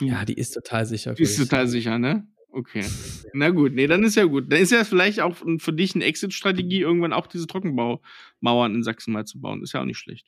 Ja, 0.00 0.24
die 0.24 0.34
ist 0.34 0.50
total 0.50 0.84
sicher. 0.84 1.14
Die 1.14 1.22
ist 1.22 1.38
total 1.38 1.68
sicher, 1.68 1.98
ne? 1.98 2.26
Okay. 2.50 2.84
Na 3.34 3.50
gut, 3.50 3.74
nee, 3.74 3.86
dann 3.86 4.02
ist 4.02 4.16
ja 4.16 4.24
gut. 4.24 4.50
Dann 4.50 4.60
ist 4.60 4.72
ja 4.72 4.82
vielleicht 4.84 5.20
auch 5.20 5.36
für 5.58 5.72
dich 5.72 5.94
eine 5.94 6.04
Exit-Strategie, 6.04 6.80
irgendwann 6.80 7.12
auch 7.12 7.26
diese 7.26 7.46
Trockenbaumauern 7.46 8.74
in 8.74 8.82
Sachsen 8.82 9.12
mal 9.12 9.26
zu 9.26 9.40
bauen. 9.40 9.62
Ist 9.62 9.74
ja 9.74 9.80
auch 9.80 9.84
nicht 9.84 9.98
schlecht. 9.98 10.26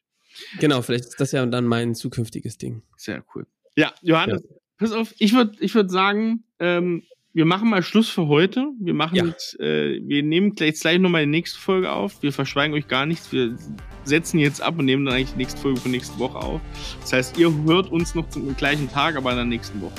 Genau, 0.60 0.82
vielleicht 0.82 1.06
ist 1.06 1.20
das 1.20 1.32
ja 1.32 1.44
dann 1.46 1.66
mein 1.66 1.94
zukünftiges 1.94 2.58
Ding. 2.58 2.82
Sehr 2.96 3.24
cool. 3.34 3.46
Ja, 3.76 3.94
Johannes, 4.02 4.42
ja. 4.48 4.56
pass 4.76 4.92
auf, 4.92 5.14
ich 5.18 5.32
würde 5.32 5.56
ich 5.60 5.74
würd 5.74 5.90
sagen, 5.90 6.44
ähm, 6.58 7.02
wir 7.38 7.44
machen 7.44 7.70
mal 7.70 7.84
Schluss 7.84 8.08
für 8.08 8.26
heute. 8.26 8.66
Wir 8.80 8.94
machen 8.94 9.14
ja. 9.14 9.24
jetzt, 9.24 9.60
äh, 9.60 10.00
wir 10.04 10.24
nehmen 10.24 10.56
gleich, 10.56 10.80
gleich 10.80 10.98
nochmal 10.98 11.24
die 11.24 11.30
nächste 11.30 11.60
Folge 11.60 11.92
auf. 11.92 12.20
Wir 12.20 12.32
verschweigen 12.32 12.74
euch 12.74 12.88
gar 12.88 13.06
nichts. 13.06 13.30
Wir 13.30 13.56
setzen 14.02 14.40
jetzt 14.40 14.60
ab 14.60 14.76
und 14.76 14.86
nehmen 14.86 15.06
dann 15.06 15.14
eigentlich 15.14 15.30
die 15.30 15.38
nächste 15.38 15.60
Folge 15.60 15.78
für 15.78 15.88
nächste 15.88 16.18
Woche 16.18 16.36
auf. 16.36 16.60
Das 17.00 17.12
heißt, 17.12 17.38
ihr 17.38 17.54
hört 17.64 17.92
uns 17.92 18.16
noch 18.16 18.28
zum 18.28 18.56
gleichen 18.56 18.90
Tag, 18.90 19.14
aber 19.14 19.30
in 19.30 19.36
der 19.36 19.44
nächsten 19.44 19.80
Woche. 19.80 19.94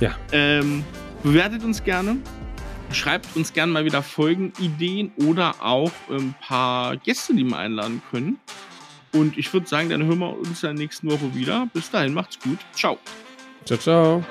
Ja. 0.00 0.16
Ähm, 0.32 0.82
Bewertet 1.22 1.62
uns 1.62 1.84
gerne. 1.84 2.16
Schreibt 2.90 3.36
uns 3.36 3.52
gerne 3.52 3.70
mal 3.70 3.84
wieder 3.84 4.02
Folgenideen 4.02 5.12
oder 5.26 5.54
auch 5.60 5.92
ein 6.10 6.34
paar 6.40 6.96
Gäste, 6.96 7.34
die 7.34 7.44
wir 7.44 7.58
einladen 7.58 8.00
können. 8.10 8.38
Und 9.12 9.36
ich 9.36 9.52
würde 9.52 9.66
sagen, 9.66 9.90
dann 9.90 10.04
hören 10.04 10.20
wir 10.20 10.38
uns 10.38 10.62
in 10.62 10.68
der 10.68 10.84
nächsten 10.84 11.10
Woche 11.10 11.34
wieder. 11.34 11.68
Bis 11.74 11.90
dahin, 11.90 12.14
macht's 12.14 12.38
gut. 12.38 12.60
Ciao. 12.72 12.98
Ciao, 13.66 13.78
ciao. 13.78 14.24